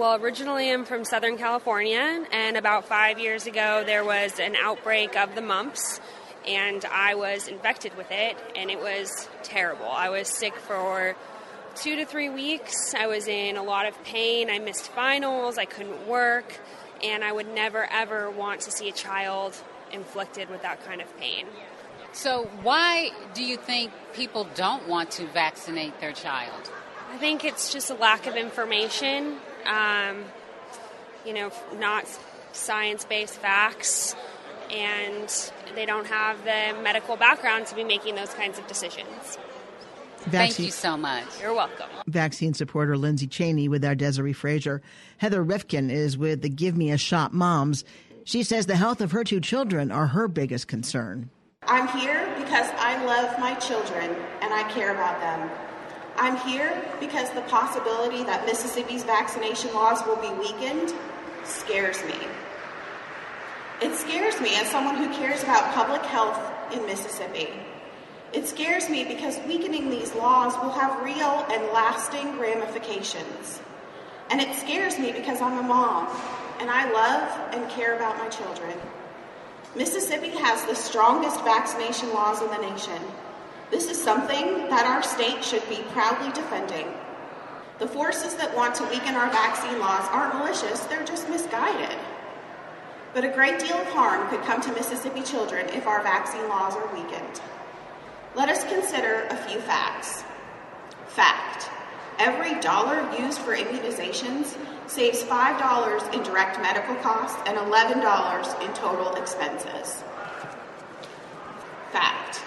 Well, 0.00 0.14
originally 0.18 0.72
I'm 0.72 0.86
from 0.86 1.04
Southern 1.04 1.36
California, 1.36 2.24
and 2.32 2.56
about 2.56 2.86
five 2.86 3.18
years 3.18 3.46
ago 3.46 3.82
there 3.84 4.02
was 4.02 4.40
an 4.40 4.56
outbreak 4.56 5.14
of 5.14 5.34
the 5.34 5.42
mumps, 5.42 6.00
and 6.48 6.82
I 6.86 7.16
was 7.16 7.48
infected 7.48 7.94
with 7.98 8.10
it, 8.10 8.38
and 8.56 8.70
it 8.70 8.80
was 8.80 9.28
terrible. 9.42 9.90
I 9.90 10.08
was 10.08 10.26
sick 10.26 10.56
for 10.56 11.16
two 11.74 11.96
to 11.96 12.06
three 12.06 12.30
weeks. 12.30 12.94
I 12.94 13.08
was 13.08 13.28
in 13.28 13.58
a 13.58 13.62
lot 13.62 13.84
of 13.84 14.02
pain. 14.02 14.48
I 14.48 14.58
missed 14.58 14.88
finals, 14.88 15.58
I 15.58 15.66
couldn't 15.66 16.08
work, 16.08 16.58
and 17.04 17.22
I 17.22 17.30
would 17.30 17.54
never 17.54 17.84
ever 17.84 18.30
want 18.30 18.62
to 18.62 18.70
see 18.70 18.88
a 18.88 18.92
child 18.92 19.54
inflicted 19.92 20.48
with 20.48 20.62
that 20.62 20.82
kind 20.86 21.02
of 21.02 21.14
pain. 21.18 21.44
So, 22.14 22.48
why 22.62 23.10
do 23.34 23.44
you 23.44 23.58
think 23.58 23.92
people 24.14 24.48
don't 24.54 24.88
want 24.88 25.10
to 25.10 25.26
vaccinate 25.26 26.00
their 26.00 26.12
child? 26.12 26.72
I 27.12 27.18
think 27.18 27.44
it's 27.44 27.70
just 27.70 27.90
a 27.90 27.94
lack 27.94 28.26
of 28.26 28.36
information 28.36 29.40
um, 29.66 30.24
you 31.24 31.34
know, 31.34 31.50
not 31.78 32.06
science 32.52 33.04
based 33.04 33.34
facts, 33.38 34.14
and 34.70 35.52
they 35.74 35.86
don't 35.86 36.06
have 36.06 36.38
the 36.44 36.80
medical 36.82 37.16
background 37.16 37.66
to 37.66 37.74
be 37.74 37.84
making 37.84 38.14
those 38.14 38.32
kinds 38.34 38.58
of 38.58 38.66
decisions. 38.66 39.38
Vaccine. 40.24 40.30
Thank 40.32 40.58
you 40.58 40.70
so 40.70 40.96
much. 40.96 41.24
You're 41.40 41.54
welcome. 41.54 41.88
Vaccine 42.06 42.52
supporter 42.52 42.96
Lindsay 42.98 43.26
Cheney 43.26 43.68
with 43.68 43.84
our 43.84 43.94
Desare 43.94 44.34
Frazier. 44.34 44.82
Heather 45.16 45.42
Rifkin 45.42 45.90
is 45.90 46.18
with 46.18 46.42
the 46.42 46.50
Give 46.50 46.76
Me 46.76 46.90
a 46.90 46.98
Shot 46.98 47.32
Moms. 47.32 47.84
She 48.24 48.42
says 48.42 48.66
the 48.66 48.76
health 48.76 49.00
of 49.00 49.12
her 49.12 49.24
two 49.24 49.40
children 49.40 49.90
are 49.90 50.08
her 50.08 50.28
biggest 50.28 50.68
concern. 50.68 51.30
I'm 51.62 51.88
here 51.98 52.32
because 52.38 52.70
I 52.76 53.02
love 53.04 53.38
my 53.38 53.54
children 53.54 54.14
and 54.42 54.52
I 54.52 54.70
care 54.70 54.94
about 54.94 55.20
them. 55.20 55.50
I'm 56.20 56.36
here 56.36 56.84
because 57.00 57.30
the 57.30 57.40
possibility 57.42 58.22
that 58.24 58.44
Mississippi's 58.44 59.04
vaccination 59.04 59.72
laws 59.72 60.04
will 60.04 60.16
be 60.16 60.28
weakened 60.38 60.92
scares 61.44 62.04
me. 62.04 62.14
It 63.80 63.94
scares 63.96 64.38
me 64.38 64.54
as 64.56 64.68
someone 64.68 64.96
who 64.96 65.08
cares 65.14 65.42
about 65.42 65.72
public 65.72 66.02
health 66.02 66.38
in 66.74 66.84
Mississippi. 66.84 67.48
It 68.34 68.46
scares 68.46 68.90
me 68.90 69.04
because 69.04 69.38
weakening 69.46 69.88
these 69.88 70.14
laws 70.14 70.54
will 70.56 70.72
have 70.72 71.02
real 71.02 71.46
and 71.50 71.72
lasting 71.72 72.38
ramifications. 72.38 73.62
And 74.28 74.42
it 74.42 74.54
scares 74.56 74.98
me 74.98 75.12
because 75.12 75.40
I'm 75.40 75.56
a 75.56 75.62
mom 75.62 76.06
and 76.60 76.68
I 76.68 76.92
love 76.92 77.54
and 77.54 77.68
care 77.70 77.96
about 77.96 78.18
my 78.18 78.28
children. 78.28 78.76
Mississippi 79.74 80.28
has 80.36 80.66
the 80.66 80.74
strongest 80.74 81.42
vaccination 81.44 82.12
laws 82.12 82.42
in 82.42 82.50
the 82.50 82.58
nation, 82.58 83.02
this 83.70 83.88
is 83.88 84.02
something 84.02 84.68
that 84.68 84.86
our 84.86 85.02
state 85.02 85.44
should 85.44 85.66
be 85.68 85.82
proudly 85.90 86.32
defending. 86.32 86.86
The 87.78 87.86
forces 87.86 88.34
that 88.34 88.54
want 88.54 88.74
to 88.76 88.84
weaken 88.84 89.14
our 89.14 89.30
vaccine 89.30 89.78
laws 89.78 90.06
aren't 90.10 90.34
malicious, 90.34 90.80
they're 90.86 91.04
just 91.04 91.28
misguided. 91.28 91.96
But 93.14 93.24
a 93.24 93.28
great 93.28 93.58
deal 93.58 93.76
of 93.76 93.86
harm 93.88 94.28
could 94.28 94.42
come 94.42 94.60
to 94.60 94.72
Mississippi 94.72 95.22
children 95.22 95.68
if 95.70 95.86
our 95.86 96.02
vaccine 96.02 96.48
laws 96.48 96.76
are 96.76 96.94
weakened. 96.94 97.40
Let 98.34 98.48
us 98.48 98.64
consider 98.64 99.26
a 99.30 99.36
few 99.36 99.60
facts. 99.60 100.24
Fact 101.08 101.70
every 102.20 102.60
dollar 102.60 103.00
used 103.18 103.38
for 103.38 103.56
immunizations 103.56 104.56
saves 104.86 105.22
$5 105.22 106.14
in 106.14 106.22
direct 106.22 106.60
medical 106.60 106.94
costs 106.96 107.40
and 107.46 107.56
$11 107.56 108.68
in 108.68 108.74
total 108.74 109.14
expenses. 109.14 110.04
Fact 111.92 112.42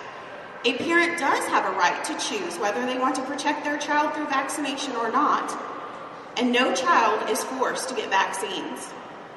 a 0.65 0.77
parent 0.77 1.19
does 1.19 1.45
have 1.47 1.65
a 1.65 1.77
right 1.77 2.03
to 2.05 2.17
choose 2.17 2.57
whether 2.57 2.85
they 2.85 2.97
want 2.97 3.15
to 3.15 3.21
protect 3.23 3.65
their 3.65 3.77
child 3.77 4.13
through 4.13 4.27
vaccination 4.27 4.95
or 4.95 5.11
not, 5.11 5.51
and 6.37 6.53
no 6.53 6.73
child 6.73 7.29
is 7.29 7.43
forced 7.43 7.89
to 7.89 7.95
get 7.95 8.09
vaccines. 8.09 8.89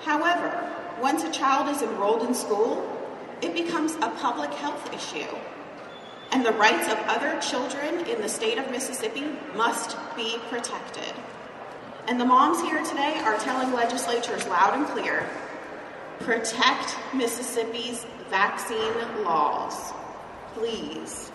However, 0.02 0.72
once 1.00 1.24
a 1.24 1.32
child 1.32 1.74
is 1.74 1.82
enrolled 1.82 2.22
in 2.22 2.32
school, 2.32 2.88
it 3.42 3.54
becomes 3.54 3.96
a 3.96 4.08
public 4.20 4.52
health 4.54 4.94
issue, 4.94 5.36
and 6.30 6.46
the 6.46 6.52
rights 6.52 6.86
of 6.90 6.98
other 7.08 7.40
children 7.40 8.06
in 8.06 8.20
the 8.20 8.28
state 8.28 8.58
of 8.58 8.70
Mississippi 8.70 9.24
must 9.56 9.96
be 10.14 10.38
protected. 10.48 11.12
And 12.06 12.20
the 12.20 12.24
moms 12.24 12.60
here 12.60 12.84
today 12.84 13.18
are 13.24 13.36
telling 13.38 13.72
legislatures 13.72 14.46
loud 14.46 14.74
and 14.74 14.86
clear 14.86 15.28
protect 16.20 16.96
Mississippi's 17.12 18.06
vaccine 18.30 19.24
laws 19.24 19.92
please. 20.56 21.30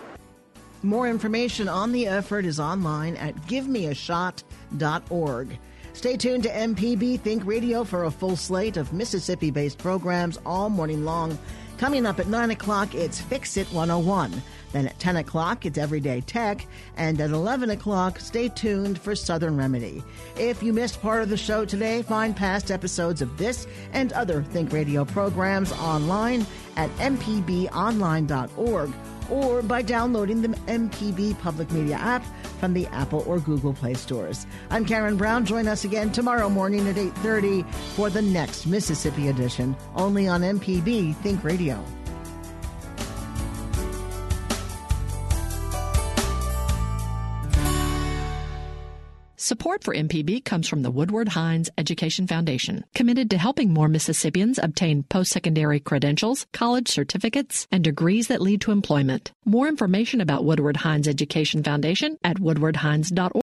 More 0.82 1.08
information 1.08 1.68
on 1.68 1.92
the 1.92 2.08
effort 2.08 2.44
is 2.44 2.58
online 2.58 3.16
at 3.16 3.36
givemeashot.org. 3.46 5.58
Stay 5.92 6.16
tuned 6.16 6.42
to 6.42 6.48
MPB 6.48 7.20
Think 7.20 7.44
Radio 7.44 7.84
for 7.84 8.04
a 8.04 8.10
full 8.10 8.34
slate 8.34 8.76
of 8.76 8.92
Mississippi 8.92 9.50
based 9.50 9.78
programs 9.78 10.40
all 10.44 10.70
morning 10.70 11.04
long. 11.04 11.38
Coming 11.78 12.06
up 12.06 12.20
at 12.20 12.28
9 12.28 12.50
o'clock, 12.52 12.94
it's 12.94 13.20
Fix 13.20 13.56
It 13.56 13.66
101. 13.72 14.42
Then 14.72 14.86
at 14.86 14.98
10 14.98 15.16
o'clock, 15.16 15.66
it's 15.66 15.78
Everyday 15.78 16.20
Tech. 16.22 16.66
And 16.96 17.20
at 17.20 17.30
11 17.30 17.70
o'clock, 17.70 18.20
stay 18.20 18.48
tuned 18.48 19.00
for 19.00 19.14
Southern 19.14 19.56
Remedy. 19.56 20.02
If 20.36 20.62
you 20.62 20.72
missed 20.72 21.02
part 21.02 21.22
of 21.22 21.28
the 21.28 21.36
show 21.36 21.64
today, 21.64 22.02
find 22.02 22.36
past 22.36 22.70
episodes 22.70 23.20
of 23.20 23.36
this 23.36 23.66
and 23.92 24.12
other 24.12 24.42
Think 24.42 24.72
Radio 24.72 25.04
programs 25.04 25.72
online 25.72 26.46
at 26.76 26.90
mpbonline.org 26.96 28.92
or 29.30 29.62
by 29.62 29.82
downloading 29.82 30.42
the 30.42 30.48
MPB 30.48 31.38
Public 31.38 31.70
Media 31.70 31.96
app 31.96 32.24
from 32.58 32.74
the 32.74 32.86
Apple 32.88 33.24
or 33.26 33.38
Google 33.38 33.72
Play 33.72 33.94
stores. 33.94 34.46
I'm 34.70 34.84
Karen 34.84 35.16
Brown. 35.16 35.44
Join 35.44 35.68
us 35.68 35.84
again 35.84 36.12
tomorrow 36.12 36.48
morning 36.48 36.88
at 36.88 36.96
8:30 36.96 37.64
for 37.96 38.10
the 38.10 38.22
next 38.22 38.66
Mississippi 38.66 39.28
edition, 39.28 39.76
only 39.96 40.28
on 40.28 40.42
MPB 40.42 41.14
Think 41.16 41.42
Radio. 41.44 41.82
Support 49.42 49.82
for 49.82 49.92
MPB 49.92 50.44
comes 50.44 50.68
from 50.68 50.82
the 50.82 50.90
Woodward 50.92 51.30
Hines 51.30 51.68
Education 51.76 52.28
Foundation, 52.28 52.84
committed 52.94 53.28
to 53.30 53.38
helping 53.38 53.72
more 53.72 53.88
Mississippians 53.88 54.60
obtain 54.62 55.02
post-secondary 55.02 55.80
credentials, 55.80 56.46
college 56.52 56.86
certificates, 56.86 57.66
and 57.72 57.82
degrees 57.82 58.28
that 58.28 58.40
lead 58.40 58.60
to 58.60 58.70
employment. 58.70 59.32
More 59.44 59.66
information 59.66 60.20
about 60.20 60.44
Woodward 60.44 60.76
Hines 60.76 61.08
Education 61.08 61.64
Foundation 61.64 62.18
at 62.22 62.36
woodwardhines.org. 62.36 63.42